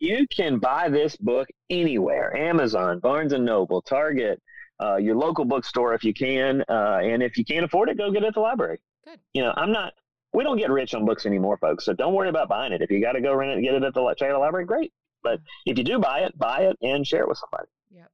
You 0.00 0.26
can 0.34 0.58
buy 0.58 0.88
this 0.88 1.14
book 1.16 1.48
anywhere: 1.70 2.36
Amazon, 2.36 2.98
Barnes 2.98 3.32
and 3.32 3.44
Noble, 3.44 3.80
Target, 3.80 4.42
uh, 4.80 4.96
your 4.96 5.16
local 5.16 5.44
bookstore 5.44 5.94
if 5.94 6.04
you 6.04 6.14
can, 6.14 6.62
uh, 6.68 7.00
and 7.02 7.22
if 7.22 7.36
you 7.36 7.44
can't 7.44 7.64
afford 7.64 7.88
it, 7.88 7.98
go 7.98 8.10
get 8.10 8.22
it 8.22 8.28
at 8.28 8.34
the 8.34 8.40
library. 8.40 8.78
Good. 9.04 9.20
You 9.34 9.42
know, 9.42 9.52
I'm 9.56 9.72
not. 9.72 9.94
We 10.32 10.44
don't 10.44 10.58
get 10.58 10.70
rich 10.70 10.94
on 10.94 11.06
books 11.06 11.24
anymore, 11.24 11.56
folks. 11.56 11.84
So 11.84 11.94
don't 11.94 12.14
worry 12.14 12.28
about 12.28 12.48
buying 12.48 12.72
it. 12.72 12.82
If 12.82 12.90
you 12.90 13.00
got 13.00 13.12
to 13.12 13.20
go 13.20 13.34
rent 13.34 13.52
it 13.52 13.54
and 13.54 13.64
get 13.64 13.74
it 13.74 13.82
at 13.82 13.94
the 13.94 14.14
the 14.18 14.38
library, 14.38 14.66
great. 14.66 14.92
But 15.22 15.40
if 15.66 15.78
you 15.78 15.84
do 15.84 15.98
buy 15.98 16.20
it, 16.20 16.36
buy 16.38 16.60
it 16.60 16.76
and 16.82 17.06
share 17.06 17.22
it 17.22 17.28
with 17.28 17.38
somebody. 17.38 17.68
Yep. 17.90 18.10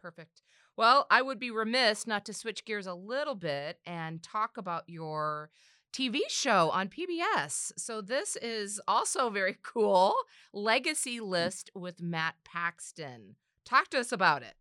Perfect. 0.00 0.42
Well, 0.76 1.06
I 1.10 1.20
would 1.20 1.38
be 1.38 1.50
remiss 1.50 2.06
not 2.06 2.24
to 2.24 2.32
switch 2.32 2.64
gears 2.64 2.86
a 2.86 2.94
little 2.94 3.34
bit 3.34 3.78
and 3.84 4.22
talk 4.22 4.56
about 4.56 4.84
your 4.88 5.50
TV 5.92 6.20
show 6.28 6.70
on 6.70 6.88
PBS. 6.88 7.72
So, 7.76 8.00
this 8.00 8.36
is 8.36 8.80
also 8.88 9.28
very 9.28 9.58
cool 9.62 10.14
Legacy 10.52 11.20
List 11.20 11.70
with 11.74 12.00
Matt 12.00 12.36
Paxton. 12.44 13.36
Talk 13.64 13.88
to 13.90 14.00
us 14.00 14.12
about 14.12 14.42
it. 14.42 14.54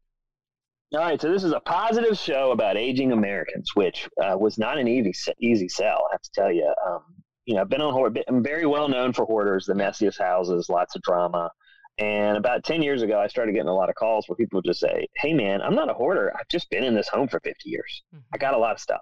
All 0.91 1.01
right, 1.01 1.21
so 1.21 1.31
this 1.31 1.43
is 1.43 1.51
a 1.51 1.59
positive 1.59 2.17
show 2.17 2.51
about 2.51 2.75
aging 2.75 3.11
Americans, 3.11 3.75
which 3.75 4.09
uh, 4.23 4.35
was 4.35 4.57
not 4.57 4.79
an 4.79 4.87
easy 4.87 5.13
easy 5.39 5.69
sell. 5.69 6.07
I 6.09 6.13
have 6.13 6.21
to 6.21 6.31
tell 6.33 6.51
you. 6.51 6.73
Um, 6.87 7.03
you 7.45 7.55
know, 7.55 7.61
I've 7.61 7.69
been 7.69 7.81
on 7.81 7.93
hoard. 7.93 8.23
I'm 8.27 8.43
very 8.43 8.67
well 8.67 8.87
known 8.87 9.11
for 9.11 9.25
hoarders, 9.25 9.65
the 9.65 9.73
messiest 9.73 10.19
houses, 10.19 10.69
lots 10.69 10.95
of 10.95 11.01
drama, 11.01 11.49
And 11.97 12.37
about 12.37 12.63
10 12.63 12.83
years 12.83 13.01
ago, 13.01 13.19
I 13.19 13.27
started 13.27 13.53
getting 13.53 13.67
a 13.67 13.73
lot 13.73 13.89
of 13.89 13.95
calls 13.95 14.27
where 14.27 14.35
people 14.35 14.57
would 14.57 14.65
just 14.65 14.79
say, 14.79 15.07
Hey, 15.15 15.33
man, 15.33 15.61
I'm 15.61 15.73
not 15.75 15.89
a 15.89 15.93
hoarder. 15.93 16.31
I've 16.39 16.47
just 16.47 16.69
been 16.69 16.83
in 16.83 16.93
this 16.93 17.07
home 17.07 17.27
for 17.27 17.39
50 17.39 17.69
years. 17.69 18.03
Mm-hmm. 18.13 18.21
I 18.33 18.37
got 18.37 18.53
a 18.53 18.57
lot 18.57 18.73
of 18.73 18.79
stuff. 18.79 19.01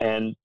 And 0.00 0.36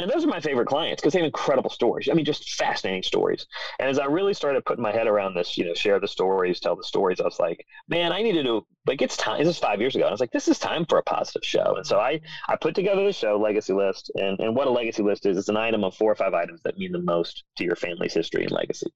and 0.00 0.10
those 0.10 0.24
are 0.24 0.28
my 0.28 0.40
favorite 0.40 0.68
clients 0.68 1.02
because 1.02 1.12
they 1.12 1.18
have 1.18 1.26
incredible 1.26 1.68
stories. 1.68 2.08
I 2.10 2.14
mean, 2.14 2.24
just 2.24 2.54
fascinating 2.54 3.02
stories. 3.02 3.46
And 3.78 3.90
as 3.90 3.98
I 3.98 4.06
really 4.06 4.32
started 4.32 4.64
putting 4.64 4.82
my 4.82 4.90
head 4.90 5.06
around 5.06 5.34
this, 5.34 5.58
you 5.58 5.66
know, 5.66 5.74
share 5.74 6.00
the 6.00 6.08
stories, 6.08 6.60
tell 6.60 6.76
the 6.76 6.82
stories, 6.82 7.20
I 7.20 7.24
was 7.24 7.38
like, 7.38 7.66
man, 7.88 8.10
I 8.10 8.22
need 8.22 8.32
to 8.32 8.42
do 8.42 8.66
like 8.86 9.02
it's 9.02 9.18
time. 9.18 9.38
This 9.38 9.48
is 9.48 9.58
five 9.58 9.80
years 9.80 9.94
ago. 9.94 10.04
And 10.04 10.10
I 10.10 10.12
was 10.12 10.20
like, 10.20 10.30
this 10.30 10.48
is 10.48 10.58
time 10.58 10.86
for 10.86 10.96
a 10.96 11.02
positive 11.02 11.44
show. 11.44 11.74
And 11.76 11.86
so 11.86 12.00
I 12.00 12.20
I 12.48 12.56
put 12.56 12.74
together 12.74 13.04
the 13.04 13.12
show 13.12 13.38
Legacy 13.38 13.74
List, 13.74 14.10
and 14.14 14.40
and 14.40 14.56
what 14.56 14.66
a 14.66 14.70
legacy 14.70 15.02
list 15.02 15.26
is, 15.26 15.36
it's 15.36 15.50
an 15.50 15.58
item 15.58 15.84
of 15.84 15.94
four 15.94 16.10
or 16.10 16.16
five 16.16 16.32
items 16.32 16.62
that 16.62 16.78
mean 16.78 16.92
the 16.92 16.98
most 16.98 17.44
to 17.58 17.64
your 17.64 17.76
family's 17.76 18.14
history 18.14 18.44
and 18.44 18.52
legacy. 18.52 18.90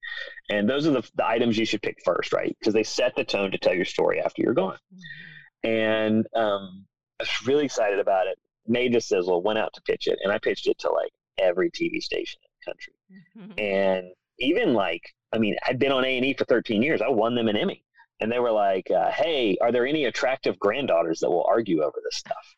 And 0.48 0.68
those 0.68 0.86
are 0.86 0.92
the, 0.92 1.08
the 1.14 1.26
items 1.26 1.58
you 1.58 1.66
should 1.66 1.82
pick 1.82 1.98
first, 2.06 2.32
right? 2.32 2.56
Because 2.58 2.72
they 2.72 2.84
set 2.84 3.14
the 3.16 3.24
tone 3.24 3.50
to 3.50 3.58
tell 3.58 3.74
your 3.74 3.84
story 3.84 4.20
after 4.20 4.40
you're 4.40 4.54
gone. 4.54 4.78
Mm-hmm. 4.94 5.68
And 5.68 6.26
um, 6.34 6.86
I 7.20 7.24
was 7.24 7.46
really 7.46 7.64
excited 7.66 7.98
about 7.98 8.28
it 8.28 8.38
made 8.68 8.92
the 8.92 9.00
sizzle, 9.00 9.42
went 9.42 9.58
out 9.58 9.72
to 9.74 9.82
pitch 9.82 10.06
it, 10.06 10.18
and 10.22 10.32
I 10.32 10.38
pitched 10.38 10.66
it 10.66 10.78
to 10.80 10.90
like 10.90 11.12
every 11.38 11.70
TV 11.70 12.02
station 12.02 12.40
in 12.42 12.50
the 12.60 12.72
country. 12.72 12.92
Mm-hmm. 13.38 13.60
And 13.60 14.12
even 14.38 14.74
like, 14.74 15.14
I 15.32 15.38
mean, 15.38 15.56
I'd 15.66 15.78
been 15.78 15.92
on 15.92 16.04
A 16.04 16.16
and 16.16 16.24
E 16.24 16.34
for 16.34 16.44
13 16.44 16.82
years. 16.82 17.00
I 17.02 17.08
won 17.08 17.34
them 17.34 17.48
an 17.48 17.56
Emmy, 17.56 17.82
and 18.20 18.30
they 18.30 18.38
were 18.38 18.52
like, 18.52 18.90
uh, 18.90 19.10
"Hey, 19.10 19.56
are 19.60 19.72
there 19.72 19.86
any 19.86 20.04
attractive 20.04 20.58
granddaughters 20.58 21.20
that 21.20 21.30
will 21.30 21.44
argue 21.44 21.82
over 21.82 22.00
this 22.04 22.16
stuff?" 22.18 22.56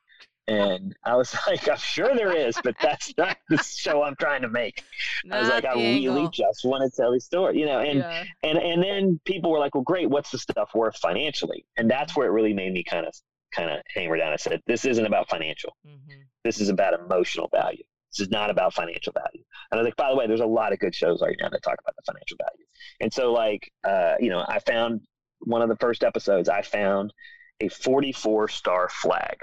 And 0.49 0.97
I 1.05 1.15
was 1.15 1.35
like, 1.47 1.69
I'm 1.69 1.77
sure 1.77 2.15
there 2.15 2.35
is, 2.35 2.59
but 2.65 2.75
that's 2.81 3.13
not 3.19 3.37
the 3.49 3.59
show 3.59 4.03
I'm 4.03 4.17
trying 4.17 4.43
to 4.43 4.49
make. 4.49 4.83
Not 5.25 5.37
I 5.37 5.41
was 5.41 5.51
like, 5.51 5.65
I 5.67 5.75
angle. 5.75 6.15
really 6.15 6.29
just 6.33 6.65
want 6.65 6.91
to 6.91 6.97
tell 6.97 7.13
the 7.13 7.21
story, 7.21 7.59
you 7.59 7.67
know. 7.67 7.81
And 7.81 7.99
yeah. 7.99 8.25
and 8.43 8.59
and 8.59 8.83
then 8.83 9.21
people 9.25 9.51
were 9.51 9.59
like, 9.59 9.75
Well, 9.75 9.85
great, 9.85 10.09
what's 10.09 10.31
the 10.31 10.39
stuff 10.39 10.71
worth 10.75 10.97
financially? 10.97 11.67
And 11.77 11.91
that's 11.91 12.17
where 12.17 12.27
it 12.27 12.31
really 12.31 12.55
made 12.55 12.73
me 12.73 12.83
kind 12.83 13.07
of 13.07 13.15
kind 13.55 13.71
of 13.71 13.81
hammer 13.95 14.17
down. 14.17 14.33
I 14.33 14.37
said, 14.37 14.61
this 14.67 14.85
isn't 14.85 15.07
about 15.07 15.29
financial. 15.29 15.77
Mm-hmm. 15.87 16.21
This 16.45 16.61
is 16.61 16.69
about 16.69 16.99
emotional 16.99 17.49
value. 17.49 17.85
This 18.13 18.27
is 18.27 18.31
not 18.31 18.51
about 18.51 18.75
financial 18.75 19.13
value. 19.13 19.45
And 19.71 19.79
I 19.79 19.83
was 19.83 19.87
like, 19.87 19.97
by 19.97 20.11
the 20.11 20.17
way, 20.17 20.27
there's 20.27 20.41
a 20.41 20.47
lot 20.47 20.73
of 20.73 20.79
good 20.79 20.95
shows 20.95 21.21
right 21.21 21.37
now 21.41 21.49
that 21.51 21.63
talk 21.63 21.79
about 21.81 21.95
the 21.97 22.03
financial 22.07 22.37
value. 22.39 22.65
And 23.01 23.13
so, 23.13 23.33
like, 23.33 23.71
uh, 23.85 24.15
you 24.19 24.31
know, 24.31 24.45
I 24.49 24.61
found 24.61 25.03
one 25.41 25.63
of 25.63 25.69
the 25.69 25.77
first 25.77 26.03
episodes, 26.03 26.49
I 26.49 26.63
found 26.63 27.13
a 27.61 27.69
44 27.69 28.49
star 28.49 28.89
flag. 28.89 29.37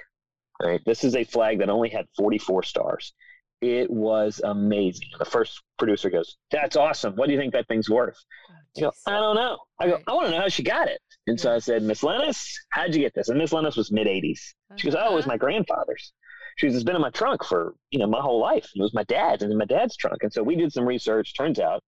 Right. 0.62 0.81
This 0.85 1.03
is 1.03 1.15
a 1.15 1.25
flag 1.25 1.59
that 1.59 1.69
only 1.69 1.89
had 1.89 2.05
44 2.17 2.63
stars. 2.63 3.13
It 3.62 3.89
was 3.89 4.41
amazing. 4.43 5.09
The 5.19 5.25
first 5.25 5.62
producer 5.77 6.09
goes, 6.09 6.38
That's 6.50 6.77
awesome. 6.77 7.15
What 7.15 7.27
do 7.27 7.33
you 7.33 7.39
think 7.39 7.53
that 7.53 7.67
thing's 7.67 7.89
worth? 7.89 8.17
You 8.75 8.83
go, 8.83 8.91
I 9.05 9.12
don't 9.12 9.35
know. 9.35 9.57
I 9.79 9.88
go, 9.88 10.00
I 10.07 10.13
want 10.13 10.27
to 10.27 10.31
know 10.31 10.41
how 10.41 10.47
she 10.47 10.63
got 10.63 10.88
it. 10.88 11.01
And 11.27 11.39
so 11.39 11.53
I 11.53 11.60
said, 11.60 11.82
Miss 11.82 12.03
Lennis, 12.03 12.60
how'd 12.70 12.94
you 12.94 13.01
get 13.01 13.13
this? 13.15 13.29
And 13.29 13.39
Miss 13.39 13.51
Lennis 13.51 13.75
was 13.75 13.91
mid 13.91 14.08
80s. 14.08 14.39
She 14.75 14.88
goes, 14.88 14.96
Oh, 15.00 15.13
it 15.13 15.15
was 15.15 15.25
uh-huh. 15.25 15.34
my 15.34 15.38
grandfather's. 15.38 16.13
She 16.58 16.67
goes, 16.67 16.75
It's 16.75 16.84
been 16.84 16.96
in 16.96 17.01
my 17.01 17.10
trunk 17.10 17.44
for, 17.44 17.74
you 17.89 18.00
know, 18.00 18.08
my 18.08 18.22
whole 18.22 18.39
life. 18.39 18.70
It 18.75 18.82
was 18.82 18.94
my 18.94 19.03
dad's 19.03 19.41
and 19.41 19.51
in 19.51 19.58
my 19.58 19.65
dad's 19.65 19.98
trunk. 19.98 20.20
And 20.22 20.32
so 20.32 20.44
we 20.44 20.55
did 20.55 20.72
some 20.72 20.86
research. 20.86 21.36
Turns 21.36 21.60
out 21.60 21.82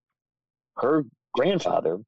her 0.78 1.04
grandfather 1.34 2.00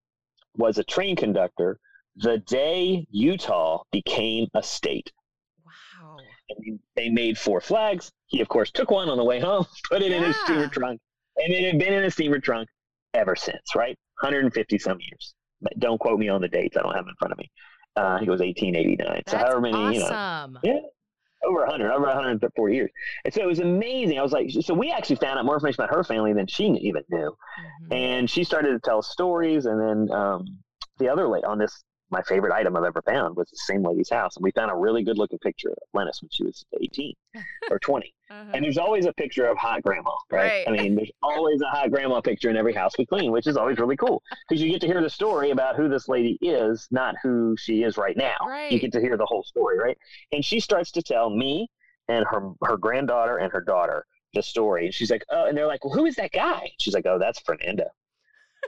was 0.58 0.78
a 0.78 0.84
train 0.84 1.16
conductor 1.16 1.80
the 2.16 2.40
day 2.40 3.06
Utah 3.12 3.84
became 3.92 4.48
a 4.54 4.64
state. 4.64 5.12
Wow. 5.64 6.18
And 6.50 6.80
they 6.96 7.10
made 7.10 7.38
four 7.38 7.62
flags. 7.62 8.12
He, 8.28 8.42
of 8.42 8.50
course, 8.50 8.72
took 8.72 8.92
one 8.92 9.10
on 9.10 9.18
the 9.18 9.24
way 9.24 9.40
home, 9.40 9.66
put 9.90 10.02
it 10.02 10.12
yeah. 10.12 10.18
in 10.18 10.24
his 10.24 10.36
steamer 10.42 10.68
trunk, 10.68 11.00
and 11.38 11.54
it 11.54 11.64
had 11.64 11.80
been 11.80 11.94
in 11.94 12.04
his 12.04 12.14
steamer 12.14 12.40
trunk 12.40 12.68
ever 13.14 13.36
since, 13.36 13.76
right? 13.76 13.98
150 14.22 14.78
some 14.80 15.00
years. 15.00 15.34
Don't 15.78 16.00
quote 16.00 16.20
me 16.20 16.30
on 16.30 16.42
the 16.42 16.48
dates. 16.48 16.78
I 16.78 16.82
don't 16.82 16.94
have 16.94 17.06
them 17.06 17.10
in 17.10 17.16
front 17.16 17.32
of 17.32 17.38
me. 17.38 17.52
Uh, 17.98 18.08
I 18.08 18.18
think 18.18 18.28
it 18.28 18.32
was 18.32 18.42
1889. 18.42 19.08
That's 19.16 19.32
so 19.32 19.38
however 19.38 19.62
many, 19.62 20.02
awesome. 20.02 20.58
you 20.64 20.74
know, 20.74 20.76
yeah, 20.76 21.48
over 21.48 21.60
100, 21.62 21.92
over 21.92 22.06
140 22.06 22.76
years. 22.76 22.92
And 23.26 23.34
so 23.34 23.42
it 23.42 23.48
was 23.48 23.60
amazing. 23.60 24.20
I 24.20 24.22
was 24.22 24.32
like, 24.32 24.50
so 24.50 24.74
we 24.74 24.92
actually 24.92 25.18
found 25.18 25.40
out 25.40 25.46
more 25.46 25.56
information 25.56 25.84
about 25.84 25.96
her 25.96 26.04
family 26.04 26.34
than 26.34 26.48
she 26.48 26.66
even 26.66 27.04
knew. 27.10 27.30
Mm-hmm. 27.30 27.94
And 27.94 28.30
she 28.30 28.44
started 28.44 28.72
to 28.72 28.80
tell 28.80 29.02
stories. 29.02 29.66
And 29.66 29.80
then 29.82 30.16
um, 30.16 30.46
the 30.98 31.10
other 31.10 31.28
lady 31.28 31.46
on 31.46 31.58
this 31.58 31.84
my 32.12 32.22
favorite 32.24 32.54
item 32.54 32.76
I've 32.76 32.84
ever 32.84 33.02
found 33.02 33.36
was 33.36 33.50
the 33.50 33.58
same 33.58 33.84
lady's 33.84 34.10
house. 34.10 34.36
And 34.36 34.44
we 34.44 34.52
found 34.52 34.72
a 34.72 34.76
really 34.76 35.04
good 35.04 35.18
looking 35.18 35.40
picture 35.40 35.70
of 35.70 35.78
Lennis 35.94 36.22
when 36.22 36.30
she 36.32 36.44
was 36.44 36.66
18 36.82 37.14
or 37.72 37.80
20. 37.80 38.14
Uh-huh. 38.30 38.52
And 38.54 38.64
there's 38.64 38.78
always 38.78 39.06
a 39.06 39.14
picture 39.14 39.46
of 39.46 39.58
hot 39.58 39.84
grandma, 39.84 40.12
right? 40.32 40.66
right? 40.66 40.68
I 40.68 40.72
mean, 40.72 40.96
there's 40.96 41.12
always 41.22 41.62
a 41.62 41.68
hot 41.68 41.92
grandma 41.92 42.22
picture 42.22 42.50
in 42.50 42.58
every 42.58 42.74
house 42.74 42.94
we 42.98 43.06
clean, 43.06 43.32
which 43.32 43.48
is 43.48 43.58
always 43.58 43.78
really 43.78 43.98
cool 43.98 44.22
because 44.50 44.62
you 44.62 44.72
get 44.72 44.82
to 44.82 44.88
hear 44.88 45.02
the 45.02 45.10
story 45.10 45.52
about 45.52 45.76
who 45.76 45.88
this 45.88 46.08
lady 46.08 46.38
is, 46.42 46.88
not 46.92 47.16
who 47.22 47.56
she 47.58 47.84
is 47.84 47.98
right 47.98 48.18
now. 48.18 48.38
Right. 48.48 48.72
You 48.72 48.80
get 48.80 48.92
to 48.94 49.02
hear 49.02 49.18
the 49.18 49.26
whole 49.26 49.44
story, 49.44 49.78
right? 49.78 49.98
And 50.32 50.44
she 50.44 50.60
starts 50.60 50.92
to 50.92 51.02
tell 51.02 51.30
me 51.30 51.70
and 52.08 52.26
her 52.30 52.52
her 52.64 52.78
granddaughter 52.78 53.38
and 53.38 53.52
her 53.52 53.62
daughter 53.62 54.06
the 54.34 54.44
story. 54.44 54.86
And 54.86 54.94
she's 54.94 55.10
like, 55.10 55.24
oh, 55.30 55.46
and 55.46 55.58
they're 55.58 55.68
like, 55.68 55.84
well, 55.84 55.94
who 55.94 56.06
is 56.06 56.16
that 56.16 56.32
guy? 56.32 56.72
She's 56.80 56.94
like, 56.94 57.06
oh, 57.08 57.18
that's 57.18 57.40
Fernando 57.40 57.86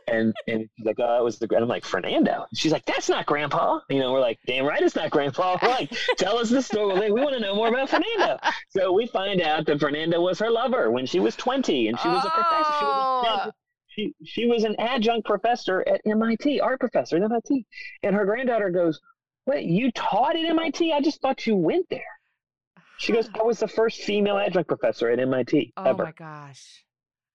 and 0.07 0.33
and 0.47 0.69
she's 0.75 0.85
like, 0.85 0.97
oh, 0.99 1.19
it 1.19 1.23
was 1.23 1.39
the. 1.39 1.47
And 1.51 1.63
I'm 1.63 1.67
like, 1.67 1.85
Fernando. 1.85 2.45
She's 2.53 2.71
like, 2.71 2.85
that's 2.85 3.09
not 3.09 3.25
Grandpa. 3.25 3.79
You 3.89 3.99
know, 3.99 4.11
we're 4.11 4.19
like, 4.19 4.39
damn 4.45 4.65
right, 4.65 4.81
it's 4.81 4.95
not 4.95 5.09
Grandpa. 5.09 5.57
We're 5.61 5.69
like, 5.69 5.95
tell 6.17 6.37
us 6.37 6.49
the 6.49 6.61
story. 6.61 6.95
Like, 6.95 7.11
we 7.11 7.21
want 7.21 7.33
to 7.33 7.39
know 7.39 7.55
more 7.55 7.67
about 7.69 7.89
Fernando. 7.89 8.39
So 8.69 8.91
we 8.91 9.07
find 9.07 9.41
out 9.41 9.65
that 9.65 9.79
Fernando 9.79 10.21
was 10.21 10.39
her 10.39 10.49
lover 10.49 10.91
when 10.91 11.05
she 11.05 11.19
was 11.19 11.35
20, 11.35 11.87
and 11.87 11.99
she 11.99 12.07
was 12.07 12.21
oh. 12.23 12.27
a 12.27 12.31
professor. 12.31 12.73
She 12.79 12.85
was 12.85 13.25
a, 13.25 13.47
oh. 13.47 13.51
she 13.87 14.13
she 14.23 14.47
was 14.47 14.63
an 14.63 14.75
adjunct 14.79 15.25
professor 15.25 15.83
at 15.87 16.01
MIT, 16.05 16.59
art 16.59 16.79
professor 16.79 17.17
at 17.17 17.23
MIT, 17.23 17.65
and 18.03 18.15
her 18.15 18.25
granddaughter 18.25 18.69
goes, 18.69 18.99
wait, 19.45 19.65
you 19.65 19.91
taught 19.91 20.35
at 20.35 20.45
MIT? 20.45 20.93
I 20.93 21.01
just 21.01 21.21
thought 21.21 21.45
you 21.45 21.55
went 21.55 21.87
there. 21.89 22.01
She 22.97 23.13
goes, 23.13 23.29
I 23.33 23.41
was 23.41 23.59
the 23.59 23.67
first 23.67 24.01
female 24.01 24.37
adjunct 24.37 24.67
professor 24.67 25.09
at 25.09 25.19
MIT. 25.19 25.73
Oh 25.75 25.83
ever. 25.83 26.03
my 26.03 26.11
gosh 26.11 26.83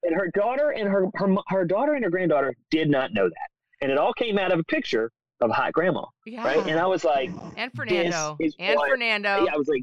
and 0.06 0.14
her 0.14 0.30
daughter 0.34 0.70
and 0.70 0.88
her, 0.88 1.06
her 1.14 1.34
her 1.48 1.64
daughter 1.64 1.94
and 1.94 2.04
her 2.04 2.10
granddaughter 2.10 2.54
did 2.70 2.88
not 2.88 3.12
know 3.12 3.28
that, 3.28 3.48
and 3.80 3.90
it 3.90 3.98
all 3.98 4.12
came 4.12 4.38
out 4.38 4.52
of 4.52 4.60
a 4.60 4.64
picture 4.64 5.10
of 5.40 5.50
hot 5.50 5.72
grandma, 5.72 6.04
yeah. 6.24 6.42
right? 6.42 6.66
And 6.66 6.78
I 6.78 6.86
was 6.86 7.04
like, 7.04 7.30
and 7.56 7.72
Fernando, 7.74 8.36
and 8.40 8.76
what, 8.76 8.88
Fernando, 8.88 9.44
yeah, 9.44 9.52
I 9.52 9.56
was 9.56 9.68
like, 9.68 9.82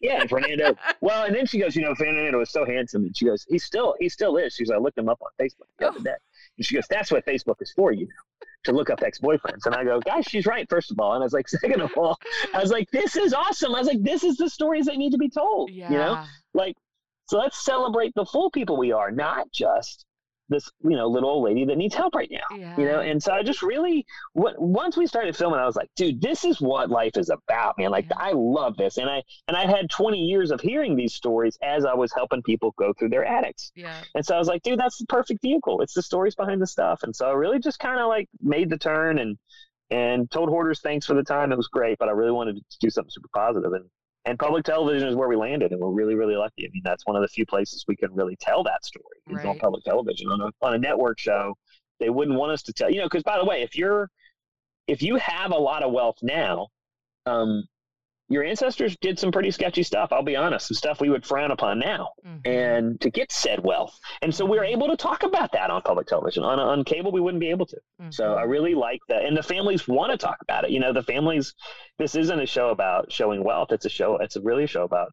yeah, 0.00 0.20
and 0.20 0.30
Fernando. 0.30 0.76
well, 1.00 1.24
and 1.24 1.34
then 1.34 1.46
she 1.46 1.58
goes, 1.58 1.76
you 1.76 1.82
know, 1.82 1.94
Fernando 1.94 2.38
was 2.38 2.50
so 2.50 2.64
handsome, 2.64 3.02
and 3.02 3.16
she 3.16 3.24
goes, 3.24 3.46
he 3.48 3.58
still, 3.58 3.94
he 4.00 4.08
still 4.08 4.36
is. 4.36 4.54
She's, 4.54 4.70
I 4.70 4.76
looked 4.76 4.98
him 4.98 5.08
up 5.08 5.20
on 5.22 5.28
Facebook 5.40 5.66
the 5.78 5.88
other 5.88 5.98
oh. 6.00 6.04
day, 6.04 6.14
and 6.56 6.66
she 6.66 6.74
goes, 6.74 6.86
that's 6.88 7.10
what 7.10 7.24
Facebook 7.26 7.56
is 7.60 7.72
for, 7.72 7.92
you 7.92 8.06
know, 8.06 8.46
to 8.64 8.72
look 8.72 8.90
up 8.90 9.02
ex-boyfriends. 9.02 9.66
And 9.66 9.74
I 9.74 9.84
go, 9.84 10.00
guys, 10.00 10.24
she's 10.26 10.46
right, 10.46 10.68
first 10.68 10.90
of 10.90 10.98
all, 10.98 11.14
and 11.14 11.22
I 11.22 11.26
was 11.26 11.32
like, 11.32 11.48
second 11.48 11.80
of 11.80 11.90
all, 11.96 12.18
I 12.54 12.60
was 12.60 12.70
like, 12.70 12.90
this 12.90 13.16
is 13.16 13.32
awesome. 13.32 13.74
I 13.74 13.78
was 13.78 13.88
like, 13.88 14.02
this 14.02 14.24
is 14.24 14.36
the 14.36 14.48
stories 14.48 14.86
that 14.86 14.96
need 14.96 15.12
to 15.12 15.18
be 15.18 15.28
told, 15.28 15.70
yeah. 15.70 15.90
you 15.90 15.96
know, 15.96 16.24
like 16.54 16.76
so 17.28 17.38
let's 17.38 17.64
celebrate 17.64 18.14
the 18.14 18.24
full 18.24 18.50
people 18.50 18.76
we 18.76 18.92
are, 18.92 19.10
not 19.10 19.50
just 19.52 20.06
this 20.48 20.70
you 20.82 20.96
know 20.96 21.06
little 21.06 21.28
old 21.28 21.44
lady 21.44 21.64
that 21.64 21.76
needs 21.76 21.94
help 21.94 22.14
right 22.14 22.30
now 22.30 22.56
yeah. 22.56 22.74
you 22.78 22.84
know? 22.86 23.00
And 23.00 23.22
so 23.22 23.32
i 23.32 23.42
just 23.42 23.62
really 23.62 24.06
what 24.32 24.60
once 24.60 24.96
we 24.96 25.06
started 25.06 25.36
filming 25.36 25.60
i 25.60 25.66
was 25.66 25.76
like 25.76 25.90
dude 25.96 26.20
this 26.20 26.44
is 26.44 26.60
what 26.60 26.90
life 26.90 27.16
is 27.16 27.30
about 27.30 27.76
man. 27.78 27.90
Like 27.90 28.06
yeah. 28.10 28.16
i 28.18 28.32
love 28.32 28.76
this. 28.76 28.98
And 28.98 29.08
i 29.10 29.22
and 29.46 29.56
i 29.56 29.66
had 29.66 29.90
20 29.90 30.18
years 30.18 30.50
of 30.50 30.60
hearing 30.60 30.96
these 30.96 31.14
stories 31.14 31.58
as 31.62 31.84
i 31.84 31.94
was 31.94 32.12
helping 32.14 32.42
people 32.42 32.74
go 32.78 32.92
through 32.98 33.10
their 33.10 33.24
addicts. 33.24 33.72
Yeah. 33.74 33.94
And 34.14 34.24
so 34.24 34.34
i 34.34 34.38
was 34.38 34.48
like 34.48 34.62
dude 34.62 34.78
that's 34.78 34.98
the 34.98 35.06
perfect 35.06 35.42
vehicle. 35.42 35.80
It's 35.82 35.94
the 35.94 36.02
stories 36.02 36.34
behind 36.34 36.62
the 36.62 36.66
stuff. 36.66 37.02
And 37.02 37.14
so 37.14 37.28
i 37.28 37.32
really 37.32 37.58
just 37.58 37.78
kind 37.78 38.00
of 38.00 38.08
like 38.08 38.28
made 38.40 38.70
the 38.70 38.78
turn 38.78 39.18
and 39.18 39.36
and 39.90 40.30
told 40.30 40.50
hoarders 40.50 40.80
thanks 40.80 41.06
for 41.06 41.14
the 41.14 41.22
time. 41.22 41.52
It 41.52 41.56
was 41.56 41.68
great 41.68 41.98
but 41.98 42.08
i 42.08 42.12
really 42.12 42.32
wanted 42.32 42.56
to 42.56 42.78
do 42.80 42.90
something 42.90 43.10
super 43.10 43.28
positive. 43.34 43.72
And 43.72 43.84
and 44.28 44.38
public 44.38 44.62
television 44.62 45.08
is 45.08 45.16
where 45.16 45.28
we 45.28 45.36
landed 45.36 45.72
and 45.72 45.80
we're 45.80 45.90
really 45.90 46.14
really 46.14 46.36
lucky 46.36 46.66
i 46.66 46.68
mean 46.72 46.82
that's 46.84 47.06
one 47.06 47.16
of 47.16 47.22
the 47.22 47.28
few 47.28 47.46
places 47.46 47.84
we 47.88 47.96
can 47.96 48.12
really 48.14 48.36
tell 48.40 48.62
that 48.62 48.84
story 48.84 49.04
is 49.28 49.36
right. 49.36 49.46
on 49.46 49.58
public 49.58 49.82
television 49.84 50.28
on 50.30 50.40
a, 50.42 50.50
on 50.64 50.74
a 50.74 50.78
network 50.78 51.18
show 51.18 51.54
they 51.98 52.10
wouldn't 52.10 52.38
want 52.38 52.52
us 52.52 52.62
to 52.62 52.72
tell 52.72 52.90
you 52.90 52.98
know 52.98 53.06
because 53.06 53.22
by 53.22 53.38
the 53.38 53.44
way 53.44 53.62
if 53.62 53.74
you're 53.76 54.10
if 54.86 55.02
you 55.02 55.16
have 55.16 55.50
a 55.50 55.56
lot 55.56 55.82
of 55.82 55.92
wealth 55.92 56.16
now 56.22 56.68
um, 57.26 57.64
your 58.28 58.44
ancestors 58.44 58.96
did 59.00 59.18
some 59.18 59.32
pretty 59.32 59.50
sketchy 59.50 59.82
stuff. 59.82 60.10
I'll 60.12 60.22
be 60.22 60.36
honest, 60.36 60.68
some 60.68 60.74
stuff 60.74 61.00
we 61.00 61.08
would 61.08 61.24
frown 61.24 61.50
upon 61.50 61.78
now, 61.78 62.10
mm-hmm. 62.26 62.48
and 62.48 63.00
to 63.00 63.10
get 63.10 63.32
said 63.32 63.64
wealth. 63.64 63.98
And 64.20 64.34
so 64.34 64.44
we 64.44 64.58
are 64.58 64.64
able 64.64 64.88
to 64.88 64.96
talk 64.96 65.22
about 65.22 65.52
that 65.52 65.70
on 65.70 65.80
public 65.82 66.06
television. 66.06 66.44
On 66.44 66.58
on 66.58 66.84
cable, 66.84 67.10
we 67.10 67.20
wouldn't 67.20 67.40
be 67.40 67.50
able 67.50 67.66
to. 67.66 67.76
Mm-hmm. 68.00 68.10
So 68.10 68.34
I 68.34 68.42
really 68.42 68.74
like 68.74 69.00
that, 69.08 69.24
and 69.24 69.36
the 69.36 69.42
families 69.42 69.88
want 69.88 70.12
to 70.12 70.18
talk 70.18 70.36
about 70.42 70.64
it. 70.64 70.70
You 70.70 70.80
know, 70.80 70.92
the 70.92 71.02
families. 71.02 71.54
This 71.98 72.14
isn't 72.14 72.40
a 72.40 72.46
show 72.46 72.68
about 72.68 73.10
showing 73.10 73.42
wealth. 73.42 73.72
It's 73.72 73.86
a 73.86 73.90
show. 73.90 74.18
It's 74.18 74.36
a 74.36 74.42
really 74.42 74.64
a 74.64 74.68
show 74.68 74.84
about 74.84 75.10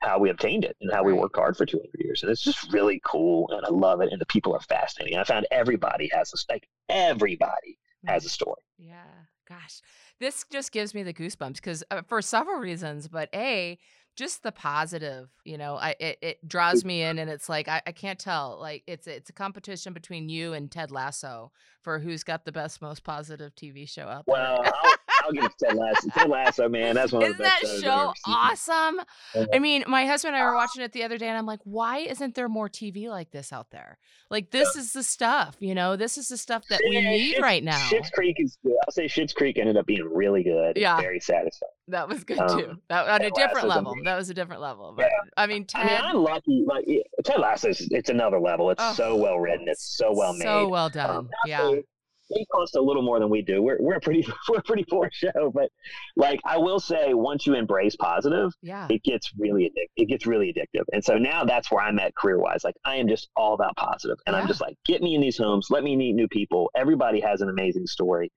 how 0.00 0.18
we 0.18 0.28
obtained 0.28 0.64
it 0.64 0.76
and 0.82 0.92
how 0.92 1.02
we 1.02 1.14
worked 1.14 1.36
hard 1.36 1.56
for 1.56 1.64
200 1.64 1.88
years. 1.98 2.22
And 2.22 2.30
it's 2.30 2.42
just 2.42 2.72
really 2.72 3.00
cool, 3.06 3.48
and 3.52 3.64
I 3.64 3.70
love 3.70 4.00
it. 4.00 4.10
And 4.10 4.20
the 4.20 4.26
people 4.26 4.54
are 4.54 4.60
fascinating. 4.60 5.18
I 5.18 5.24
found 5.24 5.46
everybody 5.52 6.10
has 6.12 6.32
a 6.34 6.52
like 6.52 6.66
everybody 6.88 7.78
mm-hmm. 8.04 8.08
has 8.08 8.24
a 8.24 8.28
story. 8.28 8.62
Yeah, 8.76 9.04
gosh 9.48 9.80
this 10.20 10.44
just 10.50 10.72
gives 10.72 10.94
me 10.94 11.02
the 11.02 11.12
goosebumps 11.12 11.56
because 11.56 11.84
uh, 11.90 12.02
for 12.06 12.22
several 12.22 12.58
reasons. 12.58 13.08
But 13.08 13.28
A, 13.34 13.78
just 14.16 14.42
the 14.42 14.52
positive, 14.52 15.28
you 15.44 15.58
know, 15.58 15.76
I 15.76 15.94
it, 16.00 16.18
it 16.22 16.48
draws 16.48 16.84
me 16.84 17.02
in, 17.02 17.18
and 17.18 17.30
it's 17.30 17.48
like 17.48 17.68
I, 17.68 17.82
I 17.86 17.92
can't 17.92 18.18
tell. 18.18 18.58
Like 18.60 18.82
it's 18.86 19.06
it's 19.06 19.30
a 19.30 19.32
competition 19.32 19.92
between 19.92 20.28
you 20.28 20.52
and 20.52 20.70
Ted 20.70 20.90
Lasso 20.90 21.52
for 21.82 21.98
who's 21.98 22.24
got 22.24 22.44
the 22.44 22.52
best, 22.52 22.80
most 22.80 23.04
positive 23.04 23.54
TV 23.54 23.88
show 23.88 24.04
out 24.08 24.24
there. 24.26 24.34
Well, 24.34 24.64
I'll, 25.26 25.32
give 25.32 25.44
it 25.44 25.52
to 25.58 25.66
Ted 25.66 25.76
Lasso. 25.76 26.08
Ted 26.10 26.28
Lasso, 26.30 26.68
man, 26.68 26.94
that's 26.94 27.12
one 27.12 27.22
of 27.22 27.28
Isn't 27.30 27.38
the 27.38 27.42
best 27.44 27.62
that 27.62 27.68
shows 27.68 27.84
I've 27.84 28.14
show 28.16 28.22
awesome? 28.26 29.00
I 29.52 29.58
mean, 29.58 29.84
my 29.86 30.06
husband 30.06 30.34
and 30.34 30.42
I 30.42 30.46
were 30.46 30.54
watching 30.54 30.82
it 30.82 30.92
the 30.92 31.02
other 31.04 31.18
day, 31.18 31.28
and 31.28 31.36
I'm 31.36 31.46
like, 31.46 31.60
why 31.64 31.98
isn't 31.98 32.34
there 32.34 32.48
more 32.48 32.68
TV 32.68 33.08
like 33.08 33.30
this 33.30 33.52
out 33.52 33.70
there? 33.70 33.98
Like, 34.30 34.50
this 34.50 34.74
is 34.76 34.92
the 34.92 35.02
stuff, 35.02 35.56
you 35.60 35.74
know, 35.74 35.96
this 35.96 36.18
is 36.18 36.28
the 36.28 36.36
stuff 36.36 36.64
that 36.70 36.80
we 36.88 36.96
Yeah, 36.98 37.10
need 37.10 37.38
right 37.40 37.62
now. 37.62 37.78
Schitt's 37.78 38.10
Creek 38.10 38.36
is 38.38 38.56
good. 38.64 38.74
I'll 38.86 38.92
say 38.92 39.06
Schitt's 39.06 39.32
Creek 39.32 39.58
ended 39.58 39.76
up 39.76 39.86
being 39.86 40.02
really 40.12 40.42
good. 40.42 40.76
Yeah. 40.76 41.00
Very 41.00 41.20
satisfying. 41.20 41.70
That 41.88 42.08
was 42.08 42.24
good 42.24 42.38
Um, 42.40 42.58
too. 42.58 42.72
That 42.88 43.06
on 43.06 43.22
a 43.22 43.30
different 43.30 43.68
Lasso's 43.68 43.68
level. 43.76 43.92
amazing. 43.92 44.04
That 44.04 44.16
was 44.16 44.30
a 44.30 44.34
different 44.34 44.60
level. 44.62 44.94
But 44.96 45.04
I 45.36 45.46
mean, 45.46 45.64
I 45.76 45.82
mean, 45.84 45.88
Ted, 45.88 46.00
I'm 46.00 46.16
lucky. 46.16 46.64
Like 46.66 46.84
Ted 47.24 47.38
Lasso, 47.38 47.68
is 47.68 47.86
it's 47.92 48.08
another 48.10 48.40
level. 48.40 48.70
It's 48.70 48.82
Oh, 48.82 48.92
so 48.94 49.14
well 49.16 49.38
written. 49.38 49.68
It's 49.68 49.96
so 49.96 50.12
well 50.12 50.32
made. 50.32 50.42
so 50.42 50.66
well 50.68 50.88
done. 50.88 51.10
Um, 51.16 51.28
yeah. 51.46 51.70
They 52.28 52.44
cost 52.52 52.74
a 52.74 52.80
little 52.80 53.02
more 53.02 53.20
than 53.20 53.30
we 53.30 53.42
do. 53.42 53.62
We're 53.62 53.76
we're 53.80 53.94
a 53.96 54.00
pretty 54.00 54.26
we're 54.48 54.58
a 54.58 54.62
pretty 54.62 54.84
poor 54.88 55.08
show, 55.12 55.50
but 55.54 55.70
like 56.16 56.40
I 56.44 56.58
will 56.58 56.80
say, 56.80 57.14
once 57.14 57.46
you 57.46 57.54
embrace 57.54 57.94
positive, 57.96 58.52
Yeah. 58.62 58.88
it 58.90 59.02
gets 59.04 59.30
really 59.38 59.64
addictive. 59.64 59.90
It 59.96 60.06
gets 60.06 60.26
really 60.26 60.52
addictive, 60.52 60.84
and 60.92 61.04
so 61.04 61.18
now 61.18 61.44
that's 61.44 61.70
where 61.70 61.82
I'm 61.82 61.98
at 61.98 62.14
career 62.16 62.38
wise. 62.40 62.64
Like 62.64 62.74
I 62.84 62.96
am 62.96 63.06
just 63.08 63.28
all 63.36 63.54
about 63.54 63.76
positive, 63.76 64.16
and 64.26 64.34
Yeah. 64.34 64.40
I'm 64.42 64.48
just 64.48 64.60
like, 64.60 64.76
get 64.84 65.02
me 65.02 65.14
in 65.14 65.20
these 65.20 65.38
homes, 65.38 65.68
let 65.70 65.84
me 65.84 65.94
meet 65.96 66.14
new 66.14 66.28
people. 66.28 66.70
Everybody 66.76 67.20
has 67.20 67.40
an 67.42 67.48
amazing 67.48 67.86
story, 67.86 68.32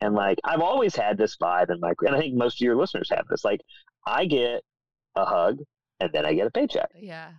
and 0.00 0.14
like 0.14 0.38
I've 0.44 0.60
always 0.62 0.96
had 0.96 1.18
this 1.18 1.36
vibe 1.36 1.70
in 1.70 1.80
my, 1.80 1.92
career. 1.94 2.08
and 2.08 2.16
I 2.16 2.20
think 2.20 2.34
most 2.34 2.60
of 2.60 2.64
your 2.64 2.76
listeners 2.76 3.08
have 3.10 3.26
this. 3.28 3.44
Like 3.44 3.60
I 4.06 4.24
get 4.24 4.62
a 5.16 5.24
hug, 5.26 5.58
and 6.00 6.10
then 6.12 6.24
I 6.24 6.32
get 6.34 6.46
a 6.46 6.50
paycheck. 6.50 6.90
Yeah. 6.94 7.30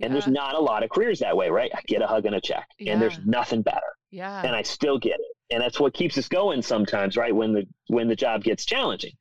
And 0.00 0.12
there's 0.12 0.26
not 0.26 0.56
a 0.56 0.60
lot 0.60 0.82
of 0.82 0.90
careers 0.90 1.20
that 1.20 1.36
way, 1.36 1.48
right? 1.50 1.70
I 1.74 1.80
get 1.86 2.02
a 2.02 2.06
hug 2.06 2.26
and 2.26 2.34
a 2.34 2.40
check, 2.40 2.66
and 2.86 3.00
there's 3.00 3.18
nothing 3.24 3.62
better 3.62 3.78
Yeah. 4.10 4.42
and 4.44 4.54
I 4.54 4.62
still 4.62 4.98
get 4.98 5.14
it. 5.14 5.33
And 5.50 5.62
that's 5.62 5.78
what 5.78 5.94
keeps 5.94 6.16
us 6.18 6.28
going 6.28 6.62
sometimes, 6.62 7.16
right? 7.16 7.34
When 7.34 7.52
the 7.52 7.66
when 7.88 8.08
the 8.08 8.16
job 8.16 8.42
gets 8.42 8.64
challenging, 8.64 9.12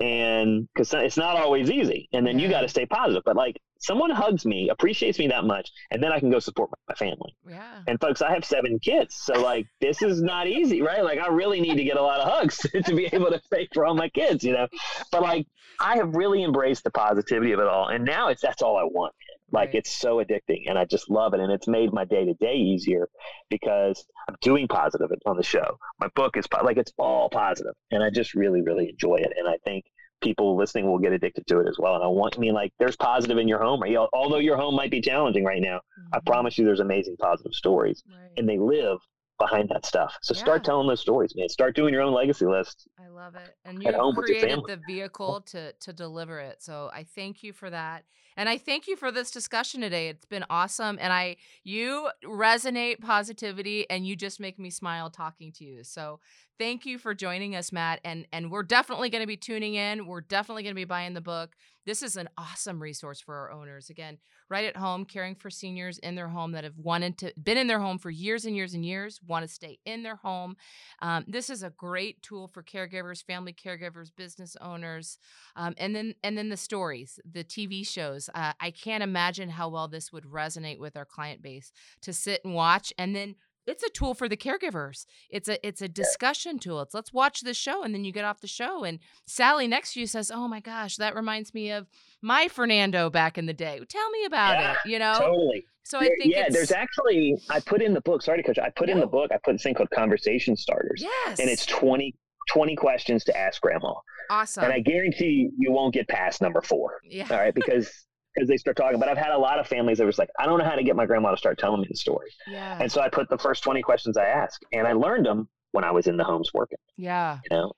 and 0.00 0.68
because 0.74 0.92
it's 0.94 1.16
not 1.16 1.36
always 1.36 1.70
easy, 1.70 2.08
and 2.12 2.26
then 2.26 2.38
you 2.38 2.48
got 2.48 2.62
to 2.62 2.68
stay 2.68 2.86
positive. 2.86 3.22
But 3.24 3.36
like 3.36 3.60
someone 3.78 4.10
hugs 4.10 4.44
me, 4.44 4.68
appreciates 4.70 5.18
me 5.18 5.28
that 5.28 5.44
much, 5.44 5.70
and 5.90 6.02
then 6.02 6.10
I 6.10 6.18
can 6.18 6.30
go 6.30 6.38
support 6.38 6.70
my 6.88 6.94
family. 6.94 7.36
yeah. 7.48 7.82
And 7.86 8.00
folks, 8.00 8.22
I 8.22 8.32
have 8.32 8.44
seven 8.44 8.78
kids, 8.78 9.14
so 9.14 9.40
like 9.40 9.66
this 9.80 10.02
is 10.02 10.22
not 10.22 10.46
easy, 10.46 10.82
right? 10.82 11.04
Like 11.04 11.18
I 11.18 11.28
really 11.28 11.60
need 11.60 11.76
to 11.76 11.84
get 11.84 11.96
a 11.96 12.02
lot 12.02 12.20
of 12.20 12.28
hugs 12.28 12.58
to 12.84 12.94
be 12.94 13.06
able 13.12 13.30
to 13.30 13.40
pay 13.52 13.68
for 13.72 13.84
all 13.84 13.94
my 13.94 14.08
kids, 14.08 14.42
you 14.42 14.52
know. 14.52 14.66
But 15.12 15.22
like 15.22 15.46
I 15.80 15.96
have 15.96 16.14
really 16.14 16.42
embraced 16.42 16.84
the 16.84 16.90
positivity 16.90 17.52
of 17.52 17.60
it 17.60 17.66
all, 17.66 17.88
and 17.88 18.04
now 18.04 18.28
it's 18.28 18.42
that's 18.42 18.62
all 18.62 18.76
I 18.76 18.84
want. 18.84 19.14
Like 19.54 19.70
Right. 19.70 19.74
it's 19.74 19.90
so 19.90 20.16
addicting, 20.22 20.64
and 20.68 20.78
I 20.78 20.84
just 20.84 21.08
love 21.08 21.32
it, 21.34 21.40
and 21.40 21.52
it's 21.52 21.68
made 21.68 21.92
my 21.92 22.04
day 22.04 22.24
to 22.24 22.34
day 22.34 22.56
easier 22.56 23.08
because 23.50 24.04
I'm 24.28 24.36
doing 24.42 24.66
positive 24.68 25.08
on 25.26 25.36
the 25.36 25.42
show. 25.42 25.78
My 26.00 26.08
book 26.16 26.36
is 26.36 26.46
like 26.62 26.76
it's 26.76 26.92
all 26.98 27.28
positive, 27.30 27.74
and 27.90 28.02
I 28.02 28.10
just 28.10 28.34
really, 28.34 28.62
really 28.62 28.88
enjoy 28.90 29.16
it, 29.16 29.32
and 29.36 29.48
I 29.48 29.56
think 29.64 29.84
people 30.20 30.56
listening 30.56 30.86
will 30.86 30.98
get 30.98 31.12
addicted 31.12 31.46
to 31.46 31.60
it 31.60 31.68
as 31.68 31.76
well. 31.78 31.94
And 31.94 32.02
I 32.04 32.08
want, 32.08 32.36
I 32.36 32.40
mean, 32.40 32.54
like 32.54 32.72
there's 32.78 32.96
positive 32.96 33.38
in 33.38 33.46
your 33.48 33.60
home, 33.62 33.80
right? 33.82 33.90
You 33.90 33.96
know, 33.98 34.08
although 34.12 34.38
your 34.38 34.56
home 34.56 34.74
might 34.74 34.90
be 34.90 35.00
challenging 35.00 35.44
right 35.44 35.60
now, 35.62 35.80
I 36.12 36.18
Mhm. 36.18 36.24
promise 36.26 36.58
you, 36.58 36.64
there's 36.64 36.80
amazing 36.80 37.16
positive 37.18 37.52
stories 37.52 38.02
Right. 38.08 38.30
and 38.36 38.48
they 38.48 38.58
live 38.58 38.98
behind 39.38 39.68
that 39.70 39.84
stuff. 39.84 40.16
So 40.22 40.32
start 40.34 40.64
telling 40.64 40.88
those 40.88 41.00
stories, 41.00 41.34
man. 41.36 41.48
Start 41.48 41.76
doing 41.76 41.92
your 41.92 42.02
own 42.02 42.14
legacy 42.14 42.46
list. 42.46 42.88
I 42.98 43.08
love 43.08 43.34
it. 43.34 43.56
And 43.64 43.82
at 43.84 43.94
you 43.94 44.00
home 44.00 44.14
with 44.16 44.28
your 44.28 44.36
created 44.36 44.48
family. 44.48 44.64
the 44.68 44.76
vehicle 44.76 45.40
to 45.42 45.72
to 45.72 45.92
deliver 45.92 46.38
it. 46.40 46.62
So 46.62 46.90
I 46.92 47.04
thank 47.04 47.42
you 47.42 47.52
for 47.52 47.68
that. 47.70 48.04
And 48.36 48.48
I 48.48 48.58
thank 48.58 48.86
you 48.86 48.96
for 48.96 49.12
this 49.12 49.30
discussion 49.30 49.80
today. 49.80 50.08
It's 50.08 50.26
been 50.26 50.44
awesome. 50.50 50.98
And 51.00 51.12
I 51.12 51.36
you 51.62 52.08
resonate 52.24 53.00
positivity 53.00 53.88
and 53.88 54.06
you 54.06 54.16
just 54.16 54.40
make 54.40 54.58
me 54.58 54.70
smile 54.70 55.10
talking 55.10 55.52
to 55.52 55.64
you. 55.64 55.84
So 55.84 56.20
thank 56.58 56.84
you 56.86 56.98
for 56.98 57.14
joining 57.14 57.54
us, 57.56 57.72
Matt. 57.72 58.00
And 58.04 58.26
and 58.32 58.50
we're 58.50 58.62
definitely 58.62 59.10
going 59.10 59.22
to 59.22 59.26
be 59.28 59.36
tuning 59.36 59.74
in. 59.74 60.06
We're 60.06 60.20
definitely 60.20 60.62
going 60.62 60.74
to 60.74 60.80
be 60.80 60.84
buying 60.84 61.14
the 61.14 61.20
book. 61.20 61.54
This 61.86 62.02
is 62.02 62.16
an 62.16 62.28
awesome 62.38 62.80
resource 62.80 63.20
for 63.20 63.34
our 63.34 63.50
owners. 63.50 63.90
Again, 63.90 64.18
right 64.48 64.64
at 64.64 64.76
home, 64.76 65.04
caring 65.04 65.34
for 65.34 65.50
seniors 65.50 65.98
in 65.98 66.14
their 66.14 66.28
home 66.28 66.52
that 66.52 66.64
have 66.64 66.78
wanted 66.78 67.18
to 67.18 67.32
been 67.42 67.58
in 67.58 67.66
their 67.66 67.80
home 67.80 67.98
for 67.98 68.10
years 68.10 68.44
and 68.44 68.56
years 68.56 68.74
and 68.74 68.84
years, 68.84 69.20
want 69.26 69.46
to 69.46 69.52
stay 69.52 69.78
in 69.84 70.02
their 70.02 70.16
home. 70.16 70.56
Um, 71.02 71.24
this 71.28 71.50
is 71.50 71.62
a 71.62 71.70
great 71.70 72.22
tool 72.22 72.48
for 72.48 72.62
caregivers, 72.62 73.24
family 73.24 73.52
caregivers, 73.52 74.10
business 74.14 74.56
owners, 74.60 75.18
um, 75.56 75.74
and 75.76 75.94
then 75.94 76.14
and 76.22 76.38
then 76.38 76.48
the 76.48 76.56
stories, 76.56 77.20
the 77.30 77.44
TV 77.44 77.86
shows. 77.86 78.30
Uh, 78.34 78.52
I 78.60 78.70
can't 78.70 79.02
imagine 79.02 79.50
how 79.50 79.68
well 79.68 79.88
this 79.88 80.12
would 80.12 80.24
resonate 80.24 80.78
with 80.78 80.96
our 80.96 81.04
client 81.04 81.42
base 81.42 81.70
to 82.02 82.12
sit 82.12 82.40
and 82.44 82.54
watch, 82.54 82.92
and 82.98 83.14
then 83.14 83.36
it's 83.66 83.82
a 83.82 83.90
tool 83.90 84.14
for 84.14 84.28
the 84.28 84.36
caregivers. 84.36 85.06
It's 85.30 85.48
a 85.48 85.64
it's 85.66 85.82
a 85.82 85.88
discussion 85.88 86.58
tool. 86.58 86.80
It's 86.82 86.94
let's 86.94 87.12
watch 87.12 87.40
this 87.40 87.56
show, 87.56 87.82
and 87.82 87.94
then 87.94 88.04
you 88.04 88.12
get 88.12 88.24
off 88.24 88.40
the 88.40 88.46
show, 88.46 88.84
and 88.84 88.98
Sally 89.26 89.66
next 89.66 89.94
to 89.94 90.00
you 90.00 90.06
says, 90.06 90.30
"Oh 90.34 90.48
my 90.48 90.60
gosh, 90.60 90.96
that 90.96 91.14
reminds 91.14 91.54
me 91.54 91.70
of 91.70 91.86
my 92.22 92.48
Fernando 92.48 93.10
back 93.10 93.38
in 93.38 93.46
the 93.46 93.52
day. 93.54 93.80
Tell 93.88 94.10
me 94.10 94.24
about 94.24 94.58
Yeah, 94.58 94.72
it." 94.72 94.88
You 94.90 94.98
know. 94.98 95.16
Totally. 95.18 95.66
So 95.86 95.98
I 95.98 96.04
think 96.18 96.34
yeah, 96.34 96.48
there's 96.48 96.72
actually 96.72 97.36
I 97.50 97.60
put 97.60 97.82
in 97.82 97.92
the 97.92 98.00
book. 98.00 98.22
Sorry 98.22 98.38
to 98.38 98.42
coach. 98.42 98.58
I 98.58 98.70
put 98.70 98.88
in 98.88 99.00
the 99.00 99.06
book. 99.06 99.30
I 99.32 99.38
put 99.44 99.52
this 99.52 99.62
thing 99.62 99.74
called 99.74 99.90
Conversation 99.90 100.56
Starters, 100.56 101.02
yes, 101.02 101.38
and 101.38 101.50
it's 101.50 101.66
20, 101.66 102.14
20 102.50 102.74
questions 102.76 103.22
to 103.24 103.36
ask 103.36 103.60
grandma. 103.60 103.92
awesome. 104.30 104.64
And 104.64 104.72
I 104.72 104.80
guarantee 104.80 105.50
you 105.58 105.72
won't 105.72 105.92
get 105.92 106.08
past 106.08 106.40
number 106.40 106.62
four. 106.62 107.00
yeah. 107.04 107.26
All 107.30 107.36
right, 107.36 107.54
because 107.54 107.92
because 108.34 108.48
they 108.48 108.56
start 108.56 108.76
talking. 108.76 108.98
But 108.98 109.08
I've 109.08 109.18
had 109.18 109.30
a 109.32 109.38
lot 109.38 109.58
of 109.58 109.66
families 109.66 109.98
that 109.98 110.06
was 110.06 110.18
like, 110.18 110.30
I 110.38 110.46
don't 110.46 110.58
know 110.58 110.64
how 110.64 110.74
to 110.76 110.82
get 110.82 110.96
my 110.96 111.06
grandma 111.06 111.30
to 111.30 111.36
start 111.36 111.58
telling 111.58 111.80
me 111.80 111.86
the 111.90 111.96
story. 111.96 112.30
Yeah. 112.46 112.78
And 112.80 112.90
so 112.90 113.00
I 113.00 113.08
put 113.08 113.28
the 113.28 113.38
first 113.38 113.62
twenty 113.62 113.82
questions 113.82 114.16
I 114.16 114.26
ask, 114.26 114.60
and 114.72 114.86
I 114.86 114.92
learned 114.92 115.26
them 115.26 115.48
when 115.72 115.84
I 115.84 115.90
was 115.90 116.06
in 116.06 116.16
the 116.16 116.24
homes 116.24 116.50
working. 116.54 116.78
yeah. 116.96 117.38
you 117.50 117.56
know 117.56 117.72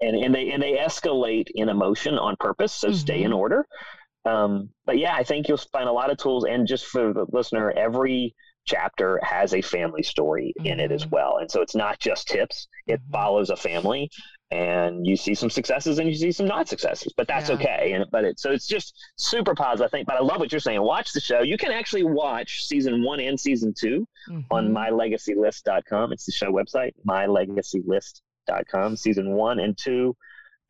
and 0.00 0.16
and 0.16 0.34
they 0.34 0.50
and 0.50 0.62
they 0.62 0.72
escalate 0.76 1.46
in 1.54 1.68
emotion 1.68 2.18
on 2.18 2.34
purpose 2.40 2.72
so 2.72 2.90
stay 2.92 3.22
in 3.22 3.30
Mhm. 3.30 3.36
order 3.36 3.64
um 4.24 4.68
but 4.84 4.98
yeah 4.98 5.14
i 5.14 5.22
think 5.22 5.46
you'll 5.48 5.56
find 5.72 5.88
a 5.88 5.92
lot 5.92 6.10
of 6.10 6.16
tools 6.18 6.44
and 6.44 6.66
just 6.66 6.86
for 6.86 7.12
the 7.12 7.24
listener 7.32 7.70
every 7.76 8.34
chapter 8.64 9.18
has 9.22 9.54
a 9.54 9.60
family 9.62 10.02
story 10.02 10.52
in 10.64 10.78
it 10.80 10.90
as 10.92 11.04
Mhm. 11.04 11.10
well 11.12 11.38
and 11.38 11.50
so 11.50 11.60
it's 11.62 11.74
not 11.76 11.98
just 12.00 12.26
tips 12.28 12.68
it 12.86 13.00
Mhm. 13.00 13.12
follows 13.12 13.50
a 13.50 13.56
family 13.56 14.10
and 14.52 15.06
you 15.06 15.16
see 15.16 15.34
some 15.34 15.48
successes 15.48 15.98
and 15.98 16.08
you 16.08 16.14
see 16.14 16.30
some 16.30 16.46
not 16.46 16.68
successes 16.68 17.12
but 17.16 17.26
that's 17.26 17.48
Yeah. 17.48 17.54
okay 17.54 17.92
and 17.94 18.04
but 18.12 18.24
it 18.24 18.38
so 18.38 18.50
it's 18.50 18.66
just 18.66 18.94
super 19.16 19.54
positive 19.54 19.86
i 19.86 19.88
think 19.88 20.06
but 20.06 20.16
i 20.16 20.20
love 20.20 20.40
what 20.40 20.52
you're 20.52 20.60
saying 20.60 20.82
watch 20.82 21.12
the 21.12 21.20
show 21.20 21.40
you 21.40 21.56
can 21.56 21.72
actually 21.72 22.04
watch 22.04 22.66
season 22.66 23.02
one 23.02 23.18
and 23.18 23.40
season 23.40 23.72
two 23.72 24.06
on 24.50 24.68
Mhm. 24.68 24.72
mylegacylist.com. 24.78 26.12
It's 26.12 26.26
the 26.26 26.32
show 26.32 26.52
website, 26.52 26.92
mylegacylist.com, 27.06 28.96
season 28.96 29.32
one 29.32 29.58
and 29.58 29.76
two. 29.76 30.16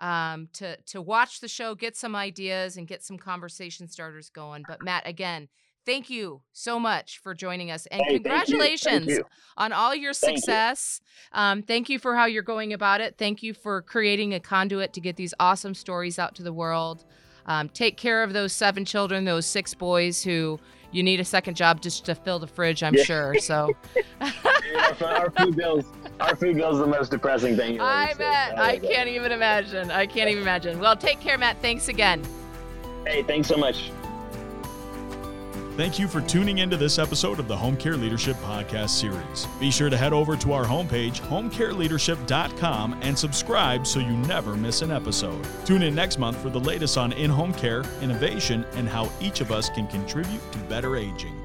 um, 0.00 0.48
to 0.54 0.76
to 0.76 1.00
watch 1.02 1.40
the 1.40 1.48
show, 1.48 1.74
get 1.74 1.96
some 1.96 2.16
ideas, 2.16 2.76
and 2.76 2.86
get 2.88 3.02
some 3.04 3.18
conversation 3.18 3.88
starters 3.88 4.30
going. 4.30 4.64
But 4.66 4.82
Matt, 4.82 5.06
again. 5.06 5.48
Thank 5.86 6.10
you 6.10 6.42
so 6.52 6.78
much 6.78 7.20
for 7.22 7.34
joining 7.34 7.70
us, 7.70 7.86
and 7.86 8.02
hey, 8.02 8.18
thank 8.18 8.26
you. 8.26 8.30
Thank 8.30 8.46
congratulations 8.46 9.08
you. 9.08 9.24
on 9.56 9.72
all 9.72 9.94
your 9.94 10.12
Thank 10.12 10.34
you. 10.36 10.40
success. 10.42 11.00
Um, 11.32 11.62
thank 11.62 11.88
you 11.88 11.98
for 11.98 12.14
how 12.14 12.26
you're 12.26 12.42
going 12.42 12.74
about 12.74 13.00
it. 13.00 13.16
Thank 13.16 13.42
you 13.42 13.54
for 13.54 13.80
creating 13.80 14.34
a 14.34 14.40
conduit 14.40 14.92
to 14.92 15.00
get 15.00 15.16
these 15.16 15.32
awesome 15.40 15.72
stories 15.74 16.18
out 16.18 16.34
to 16.34 16.42
the 16.42 16.52
world. 16.52 17.06
Um, 17.46 17.70
take 17.70 17.96
care 17.96 18.22
of 18.22 18.34
those 18.34 18.52
seven 18.52 18.84
children, 18.84 19.24
those 19.24 19.46
six 19.46 19.72
boys 19.72 20.22
who 20.22 20.60
you 20.92 21.02
need 21.02 21.18
a 21.18 21.24
second 21.24 21.56
job 21.56 21.80
just 21.80 22.04
to 22.04 22.14
fill 22.14 22.38
the 22.38 22.46
fridge, 22.46 22.82
I'm 22.82 22.94
Yeah. 22.94 23.04
sure. 23.04 23.38
So 23.38 23.74
our 25.04 25.30
food 25.30 25.56
bills, 25.56 25.84
our 26.20 26.36
food 26.36 26.56
bills 26.56 26.74
is 26.74 26.80
the 26.80 26.86
most 26.86 27.10
depressing 27.10 27.56
thing. 27.56 27.74
you'll 27.74 27.84
I 27.84 28.14
bet. 28.14 28.58
I 28.58 28.78
can't 28.78 29.08
even 29.08 29.32
imagine. 29.32 29.90
I 29.90 30.06
can't 30.06 30.30
even 30.30 30.42
imagine. 30.42 30.78
Well, 30.78 30.96
take 30.96 31.20
care, 31.20 31.38
Matt. 31.38 31.60
Thanks 31.60 31.88
again. 31.88 32.22
Hey, 33.06 33.22
thanks 33.22 33.48
so 33.48 33.56
much. 33.56 33.90
Thank 35.76 35.98
you 35.98 36.08
for 36.08 36.20
tuning 36.20 36.58
into 36.58 36.76
this 36.76 36.98
episode 36.98 37.38
of 37.38 37.48
the 37.48 37.56
Home 37.56 37.74
Care 37.74 37.96
Leadership 37.96 38.36
Podcast 38.38 38.90
series. 38.90 39.46
Be 39.58 39.70
sure 39.70 39.88
to 39.88 39.96
head 39.96 40.12
over 40.12 40.36
to 40.36 40.52
our 40.52 40.64
homepage, 40.64 41.20
homecareleadership.com, 41.22 42.98
and 43.00 43.18
subscribe 43.18 43.86
so 43.86 43.98
you 43.98 44.12
never 44.26 44.56
miss 44.56 44.82
an 44.82 44.90
episode. 44.90 45.42
Tune 45.64 45.82
in 45.82 45.94
next 45.94 46.18
month 46.18 46.36
for 46.42 46.50
the 46.50 46.60
latest 46.60 46.98
on 46.98 47.12
in 47.12 47.30
home 47.30 47.54
care, 47.54 47.82
innovation, 48.02 48.66
and 48.74 48.88
how 48.88 49.10
each 49.22 49.40
of 49.40 49.52
us 49.52 49.70
can 49.70 49.86
contribute 49.86 50.52
to 50.52 50.58
better 50.58 50.96
aging. 50.96 51.39